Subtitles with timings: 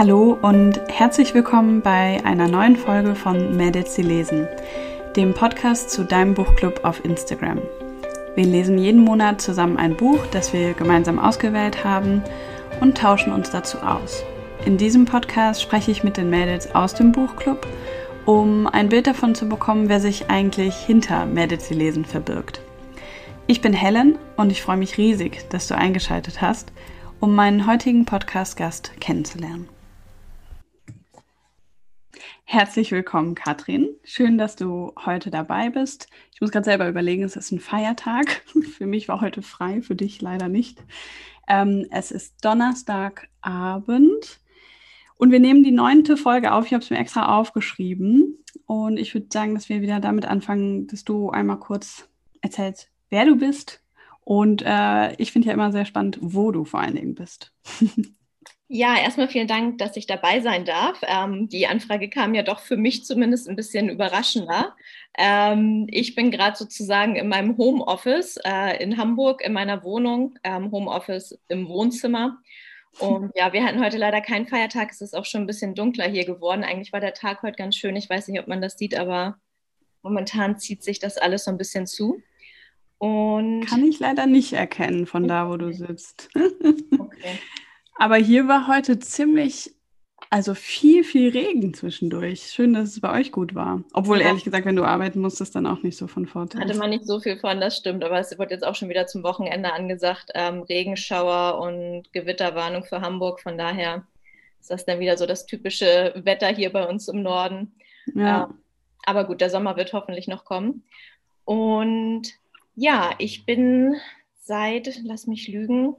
[0.00, 4.48] Hallo und herzlich willkommen bei einer neuen Folge von Mädels, sie lesen,
[5.14, 7.60] dem Podcast zu deinem Buchclub auf Instagram.
[8.34, 12.22] Wir lesen jeden Monat zusammen ein Buch, das wir gemeinsam ausgewählt haben
[12.80, 14.24] und tauschen uns dazu aus.
[14.64, 17.66] In diesem Podcast spreche ich mit den Mädels aus dem Buchclub,
[18.24, 22.62] um ein Bild davon zu bekommen, wer sich eigentlich hinter Mädels, sie lesen verbirgt.
[23.46, 26.72] Ich bin Helen und ich freue mich riesig, dass du eingeschaltet hast,
[27.20, 29.68] um meinen heutigen Podcast-Gast kennenzulernen.
[32.52, 33.90] Herzlich willkommen, Katrin.
[34.02, 36.08] Schön, dass du heute dabei bist.
[36.34, 38.42] Ich muss gerade selber überlegen, es ist ein Feiertag.
[38.76, 40.82] Für mich war heute frei, für dich leider nicht.
[41.46, 44.40] Ähm, es ist Donnerstagabend
[45.14, 46.66] und wir nehmen die neunte Folge auf.
[46.66, 50.88] Ich habe es mir extra aufgeschrieben und ich würde sagen, dass wir wieder damit anfangen,
[50.88, 52.08] dass du einmal kurz
[52.40, 53.80] erzählst, wer du bist.
[54.22, 57.52] Und äh, ich finde ja immer sehr spannend, wo du vor allen Dingen bist.
[58.72, 61.00] Ja, erstmal vielen Dank, dass ich dabei sein darf.
[61.02, 64.76] Ähm, die Anfrage kam ja doch für mich zumindest ein bisschen überraschender.
[65.18, 70.70] Ähm, ich bin gerade sozusagen in meinem Homeoffice äh, in Hamburg in meiner Wohnung, ähm,
[70.70, 72.38] Homeoffice im Wohnzimmer.
[73.00, 74.92] Und ja, wir hatten heute leider keinen Feiertag.
[74.92, 76.62] Es ist auch schon ein bisschen dunkler hier geworden.
[76.62, 77.96] Eigentlich war der Tag heute ganz schön.
[77.96, 79.36] Ich weiß nicht, ob man das sieht, aber
[80.02, 82.22] momentan zieht sich das alles so ein bisschen zu.
[82.98, 86.28] Und Kann ich leider nicht erkennen von da, wo du sitzt.
[86.96, 87.40] okay.
[88.00, 89.74] Aber hier war heute ziemlich,
[90.30, 92.44] also viel, viel Regen zwischendurch.
[92.44, 93.84] Schön, dass es bei euch gut war.
[93.92, 94.28] Obwohl, ja.
[94.28, 96.62] ehrlich gesagt, wenn du arbeiten musstest, dann auch nicht so von Vorteil.
[96.62, 98.02] Hatte man nicht so viel von, das stimmt.
[98.02, 100.30] Aber es wird jetzt auch schon wieder zum Wochenende angesagt.
[100.34, 103.42] Ähm, Regenschauer und Gewitterwarnung für Hamburg.
[103.42, 104.06] Von daher
[104.60, 107.74] ist das dann wieder so das typische Wetter hier bei uns im Norden.
[108.14, 108.44] Ja.
[108.44, 108.54] Ähm,
[109.04, 110.84] aber gut, der Sommer wird hoffentlich noch kommen.
[111.44, 112.32] Und
[112.76, 113.94] ja, ich bin
[114.38, 115.96] seit, lass mich lügen,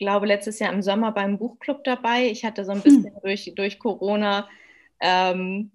[0.00, 2.26] glaube, letztes Jahr im Sommer beim Buchclub dabei.
[2.26, 2.82] Ich hatte so ein hm.
[2.82, 3.20] bisschen hm.
[3.22, 4.48] durch, durch Corona
[4.98, 5.70] ähm,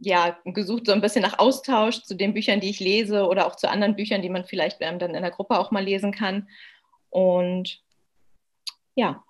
[0.00, 3.54] ja, gesucht, so ein bisschen nach Austausch zu den Büchern, die ich lese oder auch
[3.54, 6.48] zu anderen Büchern, die man vielleicht ähm, dann in der Gruppe auch mal lesen kann.
[7.10, 7.82] Und
[8.94, 9.22] ja.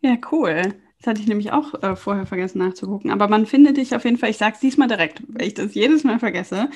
[0.00, 0.74] Ja, cool.
[0.98, 3.10] Das hatte ich nämlich auch äh, vorher vergessen nachzugucken.
[3.10, 5.74] Aber man findet dich auf jeden Fall, ich sage es diesmal direkt, weil ich das
[5.74, 6.70] jedes Mal vergesse,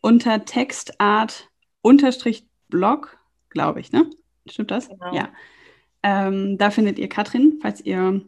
[0.00, 3.18] unter Textart-Blog,
[3.50, 4.10] glaube ich, ne?
[4.48, 4.88] Stimmt das?
[4.88, 5.14] Genau.
[5.14, 5.28] Ja.
[6.02, 8.22] Ähm, da findet ihr Katrin, falls ihr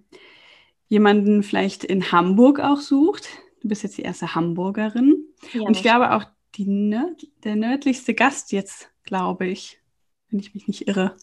[0.88, 3.28] jemanden vielleicht in Hamburg auch sucht.
[3.62, 5.24] Du bist jetzt die erste Hamburgerin.
[5.52, 6.24] Ja, Und ich glaube auch
[6.56, 9.80] die Nörd der nördlichste Gast jetzt, glaube ich,
[10.28, 11.16] wenn ich mich nicht irre.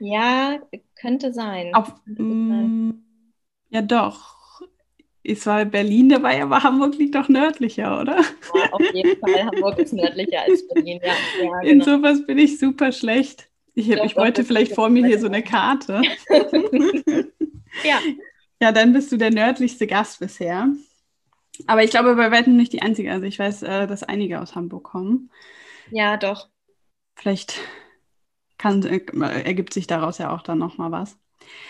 [0.00, 0.58] Ja,
[1.00, 1.74] könnte sein.
[1.74, 2.88] Auf, könnte sein.
[2.88, 3.04] Mm,
[3.70, 4.34] ja, doch.
[5.22, 8.20] Es war Berlin dabei, aber Hamburg liegt doch nördlicher, oder?
[8.54, 9.46] Ja, auf jeden Fall.
[9.46, 11.08] Hamburg ist nördlicher als Berlin, ja.
[11.42, 11.60] ja genau.
[11.62, 13.48] Insofern bin ich super schlecht.
[13.74, 16.02] Ich, ich, ich wollte vielleicht vor mir hier so eine Karte.
[17.84, 17.98] ja.
[18.62, 20.68] Ja, dann bist du der nördlichste Gast bisher.
[21.66, 23.12] Aber ich glaube bei weitem nicht die einzige.
[23.12, 25.30] Also ich weiß, äh, dass einige aus Hamburg kommen.
[25.90, 26.48] Ja, doch.
[27.16, 27.58] Vielleicht
[28.56, 31.18] kann, äh, ergibt sich daraus ja auch dann nochmal was.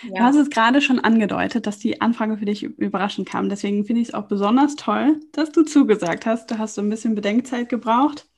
[0.02, 0.10] Ja.
[0.10, 3.48] Du hast es gerade schon angedeutet, dass die Anfrage für dich überraschend kam.
[3.48, 6.50] Deswegen finde ich es auch besonders toll, dass du zugesagt hast.
[6.50, 8.28] Du hast so ein bisschen Bedenkzeit gebraucht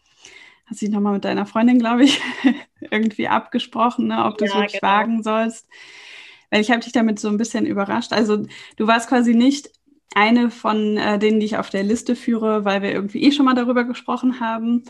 [0.67, 2.21] hast dich nochmal mit deiner Freundin, glaube ich,
[2.91, 4.93] irgendwie abgesprochen, ne, ob du es ja, wirklich genau.
[4.93, 5.67] wagen sollst.
[6.51, 8.13] Weil ich habe dich damit so ein bisschen überrascht.
[8.13, 8.45] Also
[8.77, 9.71] du warst quasi nicht
[10.15, 13.45] eine von äh, denen, die ich auf der Liste führe, weil wir irgendwie eh schon
[13.45, 14.85] mal darüber gesprochen haben.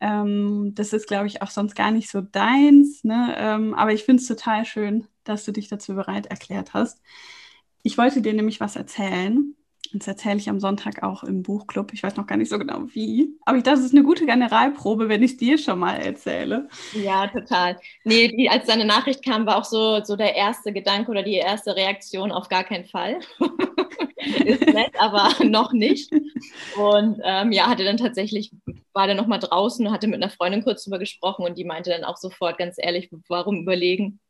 [0.00, 3.04] Ähm, das ist, glaube ich, auch sonst gar nicht so deins.
[3.04, 3.34] Ne?
[3.36, 7.02] Ähm, aber ich finde es total schön, dass du dich dazu bereit erklärt hast.
[7.82, 9.54] Ich wollte dir nämlich was erzählen.
[9.94, 11.92] Das erzähle ich am Sonntag auch im Buchclub.
[11.92, 13.36] Ich weiß noch gar nicht so genau wie.
[13.44, 16.68] Aber ich dachte, es ist eine gute Generalprobe, wenn ich es dir schon mal erzähle.
[16.94, 17.78] Ja, total.
[18.04, 21.34] Nee, die, als deine Nachricht kam, war auch so, so der erste Gedanke oder die
[21.34, 23.20] erste Reaktion auf gar keinen Fall.
[24.44, 26.10] ist nett, aber noch nicht.
[26.76, 28.50] Und ähm, ja, hatte dann tatsächlich,
[28.94, 31.90] war dann nochmal draußen und hatte mit einer Freundin kurz drüber gesprochen und die meinte
[31.90, 34.20] dann auch sofort ganz ehrlich, warum überlegen?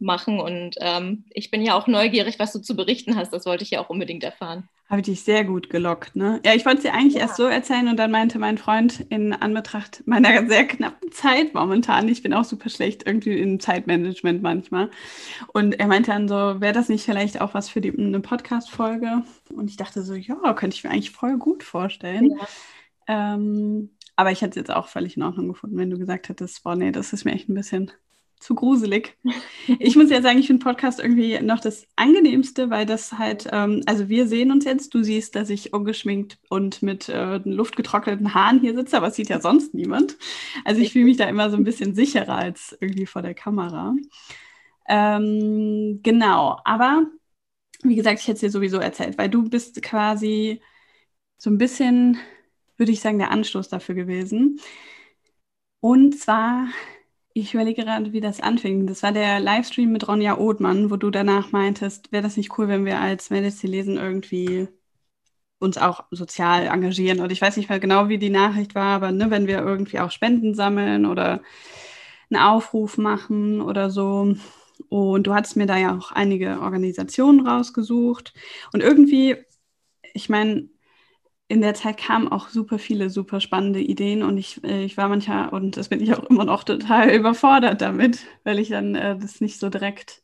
[0.00, 0.40] machen.
[0.40, 3.32] Und ähm, ich bin ja auch neugierig, was du zu berichten hast.
[3.32, 4.68] Das wollte ich ja auch unbedingt erfahren.
[4.86, 6.40] Habe ich dich sehr gut gelockt, ne?
[6.44, 7.20] Ja, ich wollte es dir eigentlich ja.
[7.20, 12.06] erst so erzählen und dann meinte mein Freund in Anbetracht meiner sehr knappen Zeit momentan,
[12.08, 14.90] ich bin auch super schlecht irgendwie im Zeitmanagement manchmal.
[15.54, 19.22] Und er meinte dann so, wäre das nicht vielleicht auch was für die, eine Podcast-Folge?
[19.54, 22.36] Und ich dachte so, ja, könnte ich mir eigentlich voll gut vorstellen.
[23.08, 23.34] Ja.
[23.34, 26.62] Ähm, aber ich hätte es jetzt auch völlig in Ordnung gefunden, wenn du gesagt hättest,
[26.62, 27.90] boah, nee, das ist mir echt ein bisschen
[28.44, 29.16] zu gruselig.
[29.78, 33.82] Ich muss ja sagen, ich finde Podcast irgendwie noch das angenehmste, weil das halt, ähm,
[33.86, 38.60] also wir sehen uns jetzt, du siehst, dass ich ungeschminkt und mit äh, luftgetrockneten Haaren
[38.60, 40.18] hier sitze, aber es sieht ja sonst niemand.
[40.66, 43.94] Also ich fühle mich da immer so ein bisschen sicherer als irgendwie vor der Kamera.
[44.88, 47.06] Ähm, genau, aber
[47.82, 50.60] wie gesagt, ich hätte es dir sowieso erzählt, weil du bist quasi
[51.38, 52.18] so ein bisschen,
[52.76, 54.60] würde ich sagen, der Anstoß dafür gewesen.
[55.80, 56.68] Und zwar,
[57.34, 58.86] ich überlege gerade, wie das anfing.
[58.86, 62.68] Das war der Livestream mit Ronja Othmann, wo du danach meintest, wäre das nicht cool,
[62.68, 64.68] wenn wir als die lesen, irgendwie
[65.58, 67.20] uns auch sozial engagieren.
[67.20, 70.00] Und ich weiß nicht mehr genau, wie die Nachricht war, aber ne, wenn wir irgendwie
[70.00, 71.42] auch Spenden sammeln oder
[72.30, 74.36] einen Aufruf machen oder so.
[74.88, 78.34] Und du hattest mir da ja auch einige Organisationen rausgesucht.
[78.72, 79.36] Und irgendwie,
[80.14, 80.68] ich meine,
[81.48, 85.08] in der Zeit kamen auch super viele super spannende Ideen und ich, äh, ich war
[85.08, 89.18] manchmal, und das bin ich auch immer noch total überfordert damit, weil ich dann äh,
[89.18, 90.22] das nicht so direkt,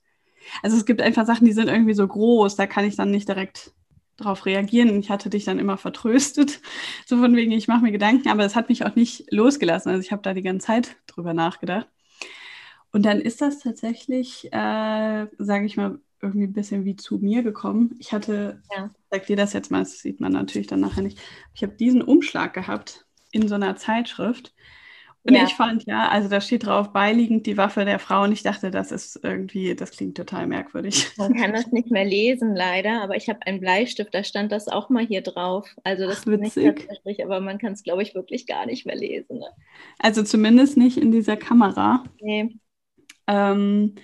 [0.63, 3.29] also es gibt einfach Sachen, die sind irgendwie so groß, da kann ich dann nicht
[3.29, 3.73] direkt
[4.19, 4.99] darauf reagieren.
[5.01, 6.61] Ich hatte dich dann immer vertröstet,
[7.07, 9.91] so von wegen, ich mache mir Gedanken, aber es hat mich auch nicht losgelassen.
[9.91, 11.89] Also ich habe da die ganze Zeit drüber nachgedacht.
[12.93, 17.43] Und dann ist das tatsächlich, äh, sage ich mal, irgendwie ein bisschen wie zu mir
[17.43, 17.97] gekommen.
[17.99, 18.91] Ich hatte, ja.
[19.11, 21.19] sag dir das jetzt mal, das sieht man natürlich dann nachher nicht.
[21.55, 24.55] Ich habe diesen Umschlag gehabt in so einer Zeitschrift
[25.23, 25.45] und ja.
[25.45, 28.23] ich fand ja, also da steht drauf, beiliegend die Waffe der Frau.
[28.23, 31.11] Und ich dachte, das ist irgendwie, das klingt total merkwürdig.
[31.19, 34.69] Man kann das nicht mehr lesen, leider, aber ich habe einen Bleistift, da stand das
[34.69, 35.69] auch mal hier drauf.
[35.85, 38.87] Also das Ach, ist nicht tatsächlich, aber man kann es, glaube ich, wirklich gar nicht
[38.87, 39.39] mehr lesen.
[39.39, 39.47] Ne?
[39.99, 42.05] Also zumindest nicht in dieser Kamera.
[42.21, 42.57] Nee.
[43.31, 43.94] Ähm,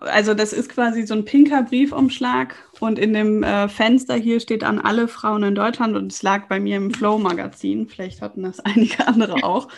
[0.00, 4.64] also das ist quasi so ein pinker Briefumschlag und in dem äh, Fenster hier steht
[4.64, 7.88] an alle Frauen in Deutschland und es lag bei mir im Flow-Magazin.
[7.88, 9.68] Vielleicht hatten das einige andere auch.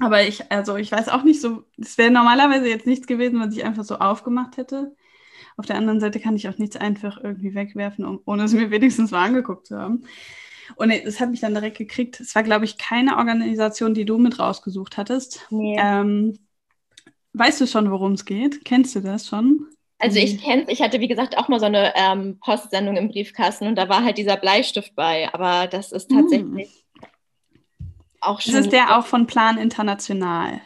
[0.00, 3.54] Aber ich, also ich weiß auch nicht so, es wäre normalerweise jetzt nichts gewesen, was
[3.54, 4.94] ich einfach so aufgemacht hätte.
[5.56, 8.70] Auf der anderen Seite kann ich auch nichts einfach irgendwie wegwerfen, um, ohne es mir
[8.70, 10.04] wenigstens mal angeguckt zu haben.
[10.76, 12.20] Und es hat mich dann direkt gekriegt.
[12.20, 15.46] Es war, glaube ich, keine Organisation, die du mit rausgesucht hattest.
[15.50, 15.76] Nee.
[15.78, 16.38] Ähm,
[17.32, 18.64] weißt du schon, worum es geht?
[18.64, 19.66] Kennst du das schon?
[19.98, 23.66] Also ich kenne ich hatte wie gesagt auch mal so eine ähm, Postsendung im Briefkasten
[23.66, 26.16] und da war halt dieser Bleistift bei, aber das ist hm.
[26.16, 26.84] tatsächlich
[28.20, 28.54] auch schon.
[28.54, 30.60] Das ist der auch von Plan International.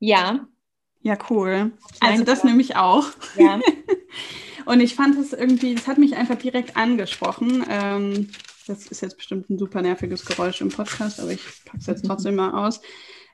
[0.00, 0.46] Ja.
[1.02, 1.72] Ja, cool.
[2.00, 3.06] Also das nehme ich auch.
[3.36, 3.60] Ja.
[4.66, 7.64] Und ich fand es irgendwie, es hat mich einfach direkt angesprochen.
[7.68, 8.30] Ähm,
[8.66, 12.06] das ist jetzt bestimmt ein super nerviges Geräusch im Podcast, aber ich packe es jetzt
[12.06, 12.80] trotzdem mal aus.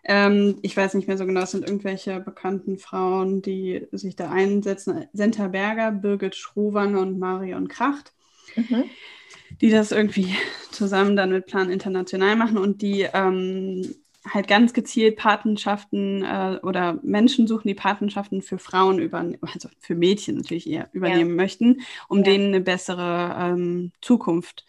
[0.05, 4.31] Ähm, ich weiß nicht mehr so genau, es sind irgendwelche bekannten Frauen, die sich da
[4.31, 5.06] einsetzen.
[5.12, 8.12] Senta Berger, Birgit Schrowange und Marion Kracht.
[8.56, 8.85] Mhm
[9.61, 10.35] die das irgendwie
[10.70, 13.94] zusammen dann mit Plan International machen und die ähm,
[14.29, 19.94] halt ganz gezielt Patenschaften äh, oder Menschen suchen, die Patenschaften für Frauen übernehmen, also für
[19.94, 21.37] Mädchen natürlich eher übernehmen ja.
[21.37, 22.25] möchten, um ja.
[22.25, 24.67] denen eine bessere ähm, Zukunft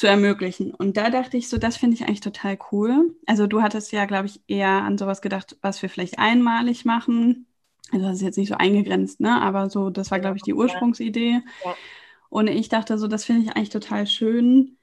[0.00, 0.74] zu ermöglichen.
[0.74, 3.14] Und da dachte ich so, das finde ich eigentlich total cool.
[3.26, 7.46] Also du hattest ja, glaube ich, eher an sowas gedacht, was wir vielleicht einmalig machen.
[7.92, 9.42] Also das ist jetzt nicht so eingegrenzt, ne?
[9.42, 11.42] Aber so, das war, glaube ich, die Ursprungsidee.
[11.62, 11.74] Ja.
[12.30, 14.78] Und ich dachte so, das finde ich eigentlich total schön.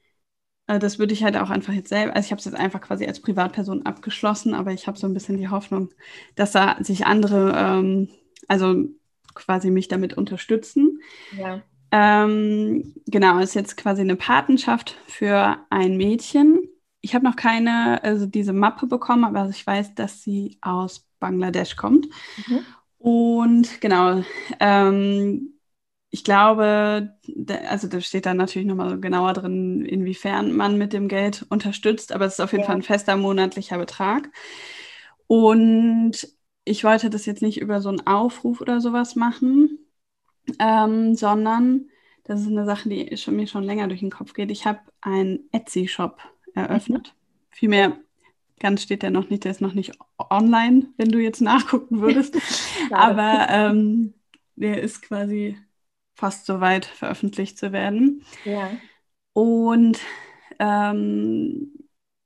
[0.68, 2.82] Äh, das würde ich halt auch einfach jetzt selber, also ich habe es jetzt einfach
[2.82, 5.90] quasi als Privatperson abgeschlossen, aber ich habe so ein bisschen die Hoffnung,
[6.36, 8.10] dass da sich andere, ähm,
[8.48, 8.84] also
[9.34, 11.02] quasi mich damit unterstützen.
[11.36, 11.64] Ja.
[11.92, 16.60] Ähm, genau, ist jetzt quasi eine Patenschaft für ein Mädchen.
[17.02, 21.76] Ich habe noch keine, also diese Mappe bekommen, aber ich weiß, dass sie aus Bangladesch
[21.76, 22.08] kommt.
[22.48, 22.66] Mhm.
[22.98, 24.24] Und genau,
[24.60, 25.54] ähm,
[26.10, 27.14] ich glaube,
[27.70, 32.26] also da steht dann natürlich nochmal genauer drin, inwiefern man mit dem Geld unterstützt, aber
[32.26, 32.68] es ist auf jeden ja.
[32.68, 34.30] Fall ein fester monatlicher Betrag.
[35.28, 36.28] Und
[36.64, 39.80] ich wollte das jetzt nicht über so einen Aufruf oder sowas machen,
[40.60, 41.90] ähm, sondern
[42.24, 44.52] das ist eine Sache, die schon, mir schon länger durch den Kopf geht.
[44.52, 46.20] Ich habe einen Etsy-Shop
[46.54, 47.14] eröffnet.
[47.16, 47.48] Mhm.
[47.52, 47.98] Vielmehr
[48.60, 49.94] ganz steht der noch nicht, der ist noch nicht
[50.30, 52.36] online, wenn du jetzt nachgucken würdest.
[52.92, 54.14] Aber ähm,
[54.56, 55.58] der ist quasi
[56.16, 58.24] fast so weit veröffentlicht zu werden.
[58.44, 58.72] Ja.
[59.34, 60.00] Und
[60.60, 61.72] ähm,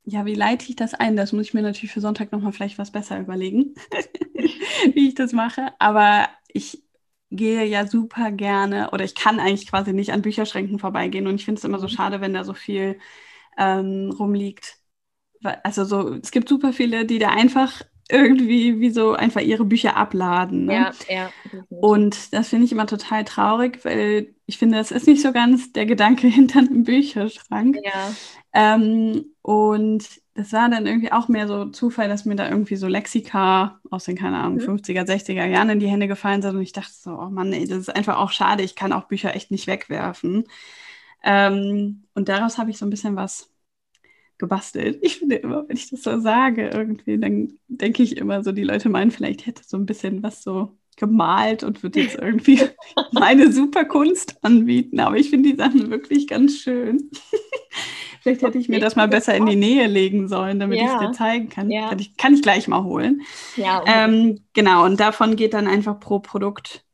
[0.03, 1.15] ja, wie leite ich das ein?
[1.15, 3.75] Das muss ich mir natürlich für Sonntag nochmal vielleicht was besser überlegen,
[4.93, 5.73] wie ich das mache.
[5.77, 6.83] Aber ich
[7.31, 11.45] gehe ja super gerne oder ich kann eigentlich quasi nicht an Bücherschränken vorbeigehen und ich
[11.45, 11.91] finde es immer so mhm.
[11.91, 12.99] schade, wenn da so viel
[13.57, 14.77] ähm, rumliegt.
[15.63, 19.95] Also so, es gibt super viele, die da einfach irgendwie wie so einfach ihre Bücher
[19.95, 20.65] abladen.
[20.65, 20.73] Ne?
[20.73, 21.29] Ja, ja.
[21.69, 25.71] Und das finde ich immer total traurig, weil ich finde, das ist nicht so ganz
[25.71, 27.77] der Gedanke hinter einem Bücherschrank.
[27.83, 28.13] Ja.
[28.53, 32.87] Ähm, und das war dann irgendwie auch mehr so Zufall, dass mir da irgendwie so
[32.87, 34.77] Lexika aus den, keine Ahnung, mhm.
[34.77, 36.55] 50er, 60er Jahren in die Hände gefallen sind.
[36.55, 38.63] Und ich dachte so, oh Mann, ey, das ist einfach auch schade.
[38.63, 40.45] Ich kann auch Bücher echt nicht wegwerfen.
[41.23, 43.49] Ähm, und daraus habe ich so ein bisschen was
[44.37, 44.99] gebastelt.
[45.01, 48.63] Ich finde immer, wenn ich das so sage, irgendwie, dann denke ich immer so, die
[48.63, 52.59] Leute meinen, vielleicht hätte so ein bisschen was so gemalt und würde jetzt irgendwie
[53.11, 54.99] meine Superkunst anbieten.
[54.99, 57.09] Aber ich finde die Sachen wirklich ganz schön.
[58.21, 60.85] Vielleicht hätte ich mir das mal besser in die Nähe legen sollen, damit ja.
[60.85, 61.71] ich es dir zeigen kann.
[61.71, 61.89] Ja.
[61.89, 63.23] Kann, ich, kann ich gleich mal holen.
[63.55, 66.85] Ja, ähm, genau, und davon geht dann einfach pro Produkt.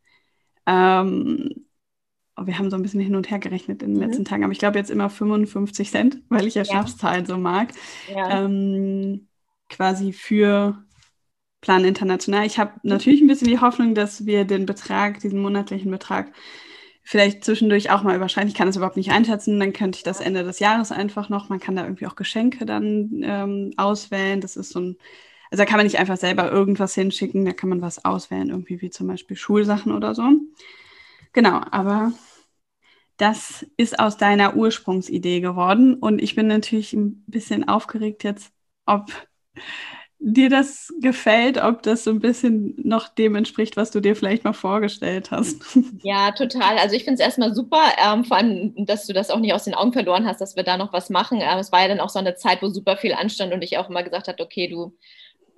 [0.65, 1.65] Ähm,
[2.37, 4.07] oh, wir haben so ein bisschen hin und her gerechnet in den mhm.
[4.07, 6.71] letzten Tagen, aber ich glaube jetzt immer 55 Cent, weil ich ja, ja.
[6.71, 7.73] Schnapszahlen so mag.
[8.07, 9.27] Ähm,
[9.69, 10.81] quasi für
[11.59, 12.45] Plan International.
[12.45, 16.31] Ich habe natürlich ein bisschen die Hoffnung, dass wir den Betrag, diesen monatlichen Betrag,
[17.07, 18.49] vielleicht zwischendurch auch mal überschreiten.
[18.49, 19.61] Ich kann das überhaupt nicht einschätzen.
[19.61, 21.47] Dann könnte ich das Ende des Jahres einfach noch.
[21.47, 24.41] Man kann da irgendwie auch Geschenke dann ähm, auswählen.
[24.41, 24.97] Das ist so ein,
[25.49, 27.45] also da kann man nicht einfach selber irgendwas hinschicken.
[27.45, 30.29] Da kann man was auswählen, irgendwie wie zum Beispiel Schulsachen oder so.
[31.31, 32.11] Genau, aber
[33.15, 35.93] das ist aus deiner Ursprungsidee geworden.
[35.93, 38.51] Und ich bin natürlich ein bisschen aufgeregt jetzt,
[38.85, 39.13] ob
[40.19, 44.43] dir das gefällt, ob das so ein bisschen noch dem entspricht, was du dir vielleicht
[44.43, 45.63] mal vorgestellt hast.
[46.03, 46.77] Ja, total.
[46.77, 49.65] Also ich finde es erstmal super, ähm, vor allem, dass du das auch nicht aus
[49.65, 51.39] den Augen verloren hast, dass wir da noch was machen.
[51.41, 53.77] Ähm, es war ja dann auch so eine Zeit, wo super viel anstand und ich
[53.77, 54.95] auch immer gesagt habe, okay, du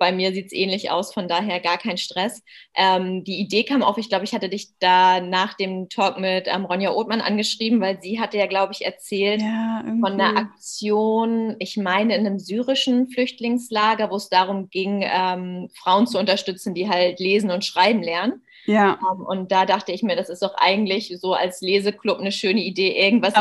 [0.00, 2.42] bei mir sieht es ähnlich aus, von daher gar kein Stress.
[2.74, 6.48] Ähm, die Idee kam auf, ich glaube, ich hatte dich da nach dem Talk mit
[6.48, 11.54] ähm, Ronja Othmann angeschrieben, weil sie hatte ja, glaube ich, erzählt ja, von einer Aktion,
[11.58, 16.88] ich meine, in einem syrischen Flüchtlingslager, wo es darum ging, ähm, Frauen zu unterstützen, die
[16.88, 18.42] halt lesen und schreiben lernen.
[18.64, 18.98] Ja.
[19.12, 22.62] Ähm, und da dachte ich mir, das ist doch eigentlich so als Leseklub eine schöne
[22.62, 23.34] Idee, irgendwas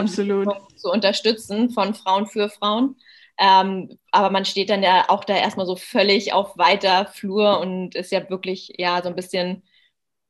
[0.76, 2.98] zu unterstützen von Frauen für Frauen.
[3.40, 7.96] Ähm, aber man steht dann ja auch da erstmal so völlig auf weiter Flur und
[7.96, 9.64] ist ja wirklich ja so ein bisschen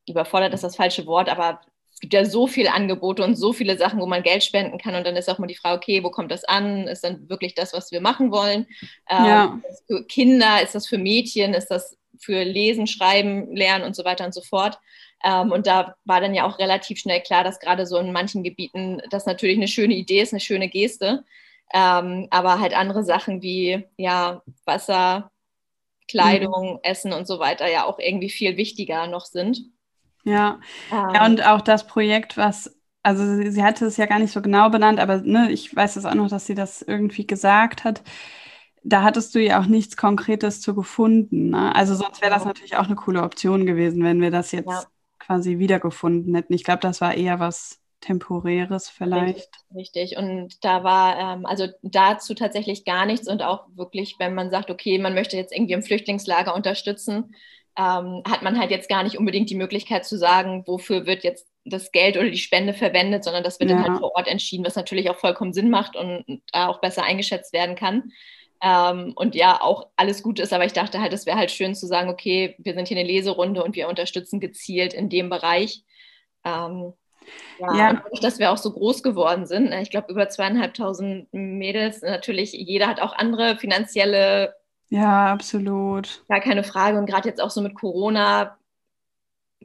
[0.07, 1.61] überfordert, ist das falsche Wort, aber
[1.91, 4.95] es gibt ja so viele Angebote und so viele Sachen, wo man Geld spenden kann.
[4.95, 6.87] Und dann ist auch mal die Frage, okay, wo kommt das an?
[6.87, 8.67] Ist dann wirklich das, was wir machen wollen?
[9.09, 9.61] Ähm, ja.
[9.67, 10.61] Ist das für Kinder?
[10.63, 11.53] Ist das für Mädchen?
[11.53, 14.79] Ist das für Lesen, Schreiben, Lernen und so weiter und so fort?
[15.25, 18.43] Ähm, und da war dann ja auch relativ schnell klar, dass gerade so in manchen
[18.43, 21.25] Gebieten das natürlich eine schöne Idee ist, eine schöne Geste.
[21.73, 25.31] Ähm, aber halt andere Sachen wie ja, Wasser,
[26.07, 26.79] Kleidung, mhm.
[26.83, 29.61] Essen und so weiter ja auch irgendwie viel wichtiger noch sind.
[30.23, 30.59] Ja.
[30.91, 34.33] Ähm, ja, und auch das Projekt, was, also sie, sie, hatte es ja gar nicht
[34.33, 37.83] so genau benannt, aber ne, ich weiß es auch noch, dass sie das irgendwie gesagt
[37.83, 38.01] hat.
[38.83, 41.49] Da hattest du ja auch nichts Konkretes zu gefunden.
[41.49, 41.75] Ne?
[41.75, 42.49] Also sonst wäre das genau.
[42.49, 44.83] natürlich auch eine coole Option gewesen, wenn wir das jetzt ja.
[45.19, 46.53] quasi wiedergefunden hätten.
[46.53, 49.49] Ich glaube, das war eher was Temporäres vielleicht.
[49.75, 54.49] Richtig, und da war ähm, also dazu tatsächlich gar nichts und auch wirklich, wenn man
[54.49, 57.35] sagt, okay, man möchte jetzt irgendwie im Flüchtlingslager unterstützen,
[57.77, 61.47] ähm, hat man halt jetzt gar nicht unbedingt die Möglichkeit zu sagen, wofür wird jetzt
[61.65, 63.77] das Geld oder die Spende verwendet, sondern das wird ja.
[63.77, 67.03] dann halt vor Ort entschieden, was natürlich auch vollkommen Sinn macht und da auch besser
[67.03, 68.11] eingeschätzt werden kann.
[68.61, 71.75] Ähm, und ja, auch alles gut ist, aber ich dachte halt, es wäre halt schön
[71.75, 75.83] zu sagen, okay, wir sind hier eine Leserunde und wir unterstützen gezielt in dem Bereich.
[76.43, 76.93] Ähm,
[77.59, 77.89] ja, ja.
[77.89, 82.01] Und dadurch, dass wir auch so groß geworden sind, ne, ich glaube über zweieinhalbtausend Mädels,
[82.01, 84.55] natürlich jeder hat auch andere finanzielle.
[84.89, 86.23] Ja, absolut.
[86.29, 86.97] Gar keine Frage.
[86.97, 88.57] Und gerade jetzt auch so mit Corona,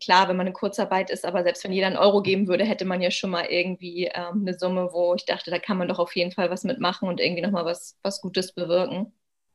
[0.03, 2.85] klar, wenn man in Kurzarbeit ist, aber selbst wenn jeder einen Euro geben würde, hätte
[2.85, 5.99] man ja schon mal irgendwie ähm, eine Summe, wo ich dachte, da kann man doch
[5.99, 9.13] auf jeden Fall was mitmachen und irgendwie nochmal was, was Gutes bewirken.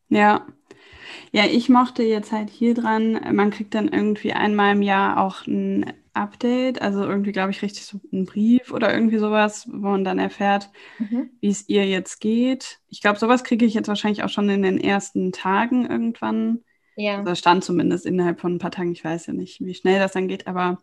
[0.10, 0.46] Ja.
[1.32, 5.46] Ja, ich mochte jetzt halt hier dran, man kriegt dann irgendwie einmal im Jahr auch
[5.46, 10.04] ein Update, also irgendwie, glaube ich, richtig so ein Brief oder irgendwie sowas, wo man
[10.04, 11.30] dann erfährt, mhm.
[11.40, 12.80] wie es ihr jetzt geht.
[12.90, 16.60] Ich glaube, sowas kriege ich jetzt wahrscheinlich auch schon in den ersten Tagen irgendwann.
[16.96, 17.20] Ja.
[17.20, 18.92] Also stand zumindest innerhalb von ein paar Tagen.
[18.92, 20.80] Ich weiß ja nicht, wie schnell das dann geht, aber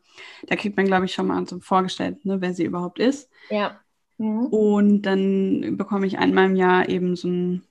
[0.47, 3.31] da kriegt man, glaube ich, schon mal so vorgestellt, ne, wer sie überhaupt ist.
[3.50, 3.78] Ja.
[4.19, 4.47] Mhm.
[4.47, 7.62] Und dann bekomme ich einmal im Jahr eben so ein,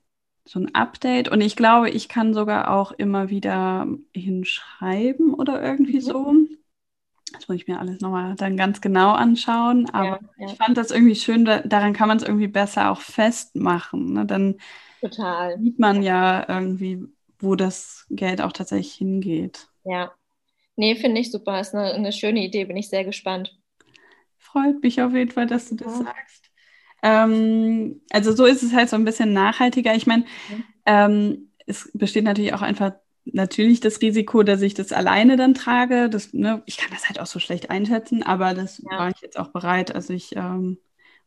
[0.45, 1.29] so ein Update.
[1.29, 6.01] Und ich glaube, ich kann sogar auch immer wieder hinschreiben oder irgendwie mhm.
[6.01, 6.33] so.
[7.35, 9.89] Das muss ich mir alles nochmal dann ganz genau anschauen.
[9.91, 10.47] Aber ja, ja.
[10.47, 14.13] ich fand das irgendwie schön, da, daran kann man es irgendwie besser auch festmachen.
[14.13, 14.25] Ne?
[14.25, 14.55] Dann
[15.01, 15.59] Total.
[15.59, 17.03] sieht man ja irgendwie,
[17.39, 19.67] wo das Geld auch tatsächlich hingeht.
[19.83, 20.13] Ja.
[20.75, 21.59] Nee, finde ich super.
[21.59, 23.57] Ist eine, eine, schöne Idee, bin ich sehr gespannt.
[24.37, 26.05] Freut mich auf jeden Fall, dass du das ja.
[26.05, 26.51] sagst.
[27.01, 29.95] Ähm, also so ist es halt so ein bisschen nachhaltiger.
[29.95, 30.63] Ich meine, mhm.
[30.85, 32.93] ähm, es besteht natürlich auch einfach
[33.25, 36.09] natürlich das Risiko, dass ich das alleine dann trage.
[36.09, 38.97] Das, ne, ich kann das halt auch so schlecht einschätzen, aber das ja.
[38.97, 39.93] war ich jetzt auch bereit.
[39.93, 40.77] Also ich ähm,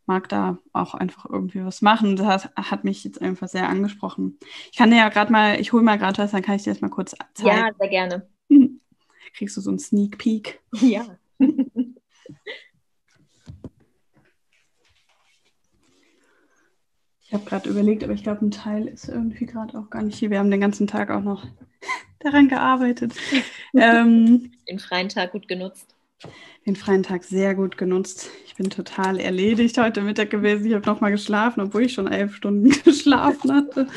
[0.06, 2.16] mag da auch einfach irgendwie was machen.
[2.16, 4.38] Das hat mich jetzt einfach sehr angesprochen.
[4.70, 6.72] Ich kann dir ja gerade mal, ich hole mal gerade was, dann kann ich dir
[6.72, 7.48] das mal kurz zeigen.
[7.48, 8.28] Ja, sehr gerne.
[9.34, 10.60] Kriegst du so einen Sneak Peek?
[10.80, 11.04] Ja.
[17.28, 20.18] Ich habe gerade überlegt, aber ich glaube, ein Teil ist irgendwie gerade auch gar nicht
[20.18, 20.30] hier.
[20.30, 21.46] Wir haben den ganzen Tag auch noch
[22.20, 23.12] daran gearbeitet.
[23.74, 25.94] ähm, den freien Tag gut genutzt.
[26.64, 28.30] Den freien Tag sehr gut genutzt.
[28.46, 30.66] Ich bin total erledigt heute Mittag gewesen.
[30.66, 33.88] Ich habe nochmal geschlafen, obwohl ich schon elf Stunden geschlafen hatte.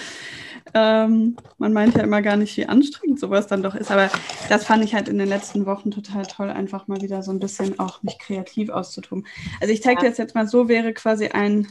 [0.73, 3.91] Ähm, man meint ja immer gar nicht, wie anstrengend sowas dann doch ist.
[3.91, 4.09] Aber
[4.50, 7.39] das fand ich halt in den letzten Wochen total toll, einfach mal wieder so ein
[7.39, 9.25] bisschen auch mich kreativ auszutun.
[9.61, 11.67] Also ich zeige dir das jetzt mal so, wäre quasi ein,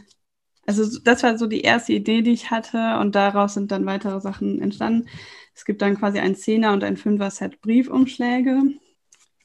[0.79, 4.21] also das war so die erste Idee, die ich hatte und daraus sind dann weitere
[4.21, 5.09] Sachen entstanden.
[5.55, 8.63] Es gibt dann quasi ein Zehner und ein Fünfer-Set Briefumschläge.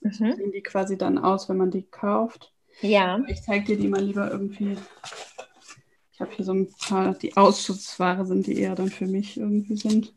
[0.02, 0.12] Mhm.
[0.12, 2.54] Sehen die quasi dann aus, wenn man die kauft.
[2.82, 3.22] Ja.
[3.28, 4.78] Ich zeige dir die mal lieber irgendwie
[6.16, 9.76] ich habe hier so ein paar, die Ausschussware sind, die eher dann für mich irgendwie
[9.76, 10.16] sind.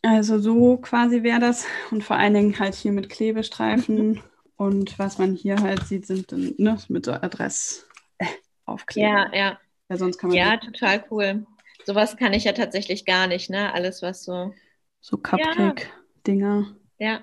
[0.00, 1.66] Also so quasi wäre das.
[1.90, 4.20] Und vor allen Dingen halt hier mit Klebestreifen.
[4.56, 7.88] Und was man hier halt sieht, sind dann ne, mit so Adress
[8.96, 9.58] äh, Ja, ja.
[9.88, 11.46] Ja, sonst kann man ja total cool.
[11.84, 13.72] Sowas kann ich ja tatsächlich gar nicht, ne?
[13.74, 14.54] Alles, was so.
[15.00, 16.74] So Cupcake-Dinger.
[16.98, 17.20] Ja.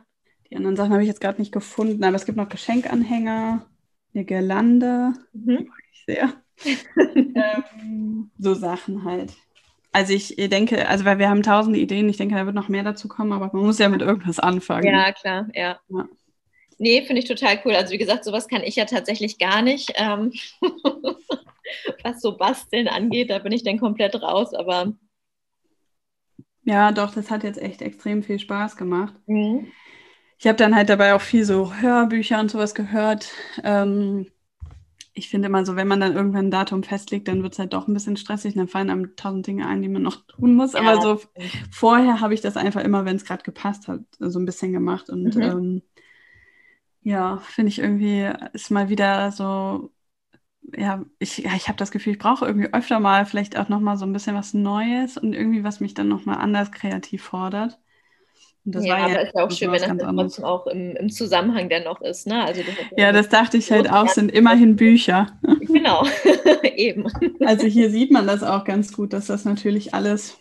[0.50, 3.66] Die anderen Sachen habe ich jetzt gerade nicht gefunden, aber es gibt noch Geschenkanhänger,
[4.14, 5.14] eine Girlande.
[5.34, 5.58] Mhm.
[5.58, 6.34] Die mag ich sehr
[7.36, 9.34] ähm, so Sachen halt.
[9.94, 12.84] Also ich denke, also weil wir haben tausende Ideen, ich denke, da wird noch mehr
[12.84, 14.88] dazu kommen, aber man muss ja mit irgendwas anfangen.
[14.88, 15.80] Ja, klar, ja.
[15.90, 16.08] ja.
[16.82, 17.76] Nee, finde ich total cool.
[17.76, 19.94] Also wie gesagt, sowas kann ich ja tatsächlich gar nicht.
[19.98, 20.34] Ähm,
[22.04, 24.92] was so Basteln angeht, da bin ich dann komplett raus, aber.
[26.64, 29.14] Ja, doch, das hat jetzt echt extrem viel Spaß gemacht.
[29.28, 29.68] Mhm.
[30.40, 33.30] Ich habe dann halt dabei auch viel so Hörbücher und sowas gehört.
[33.64, 34.26] Ähm,
[35.14, 37.74] ich finde immer so, wenn man dann irgendwann ein Datum festlegt, dann wird es halt
[37.74, 38.56] doch ein bisschen stressig.
[38.56, 40.74] Dann fallen einem tausend Dinge ein, die man noch tun muss.
[40.74, 40.80] Ja.
[40.80, 41.22] Aber so
[41.70, 45.12] vorher habe ich das einfach immer, wenn es gerade gepasst hat, so ein bisschen gemacht.
[45.12, 45.42] Und mhm.
[45.44, 45.82] ähm,
[47.04, 49.92] ja, finde ich irgendwie, ist mal wieder so,
[50.76, 53.98] ja, ich, ja, ich habe das Gefühl, ich brauche irgendwie öfter mal vielleicht auch nochmal
[53.98, 57.80] so ein bisschen was Neues und irgendwie, was mich dann nochmal anders kreativ fordert.
[58.64, 61.10] Das ja, aber ja, ist ja auch schön, wenn das dann trotzdem auch im, im
[61.10, 62.28] Zusammenhang dennoch ist.
[62.28, 62.44] Ne?
[62.46, 65.28] Also das ja, das dachte ich halt auch, sind immerhin Bücher.
[65.62, 66.06] Genau,
[66.64, 67.08] eben.
[67.46, 70.38] Also hier sieht man das auch ganz gut, dass das natürlich alles,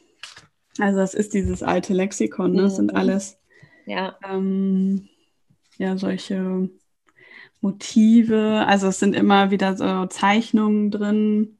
[0.79, 2.63] also das ist dieses alte Lexikon, ne?
[2.63, 2.99] das sind mhm.
[2.99, 3.41] alles
[3.91, 4.17] ja.
[4.29, 5.09] Ähm,
[5.81, 6.69] ja solche
[7.61, 11.59] Motive, also es sind immer wieder so Zeichnungen drin.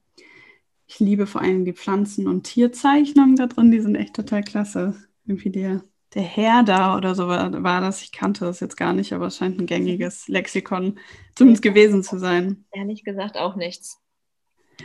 [0.87, 4.95] Ich liebe vor allem die Pflanzen- und Tierzeichnungen da drin, die sind echt total klasse.
[5.25, 8.01] Irgendwie der der Herr da oder so war, war, das.
[8.01, 10.99] Ich kannte das jetzt gar nicht, aber es scheint ein gängiges Lexikon
[11.35, 12.65] zumindest gewesen zu sein.
[12.73, 14.01] Ehrlich gesagt auch nichts.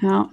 [0.00, 0.30] Ja.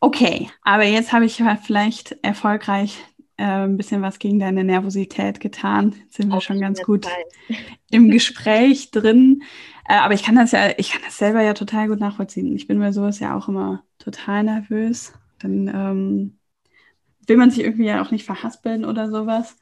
[0.00, 2.98] Okay, aber jetzt habe ich vielleicht erfolgreich
[3.36, 5.94] äh, ein bisschen was gegen deine Nervosität getan.
[6.04, 7.56] Jetzt sind wir Auf schon ganz gut Fall.
[7.90, 9.42] im Gespräch drin.
[9.88, 12.54] Äh, aber ich kann das ja, ich kann das selber ja total gut nachvollziehen.
[12.56, 15.12] Ich bin bei sowas ja auch immer total nervös.
[15.40, 16.38] Dann ähm,
[17.26, 19.56] will man sich irgendwie ja auch nicht verhaspeln oder sowas.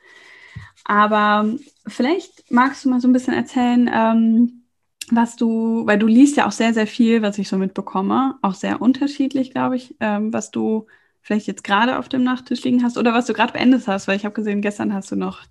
[0.85, 1.46] Aber
[1.87, 4.64] vielleicht magst du mal so ein bisschen erzählen, ähm,
[5.11, 8.54] was du, weil du liest ja auch sehr, sehr viel, was ich so mitbekomme, auch
[8.54, 10.87] sehr unterschiedlich, glaube ich, ähm, was du
[11.22, 14.16] vielleicht jetzt gerade auf dem Nachttisch liegen hast oder was du gerade beendet hast, weil
[14.16, 15.42] ich habe gesehen, gestern hast du noch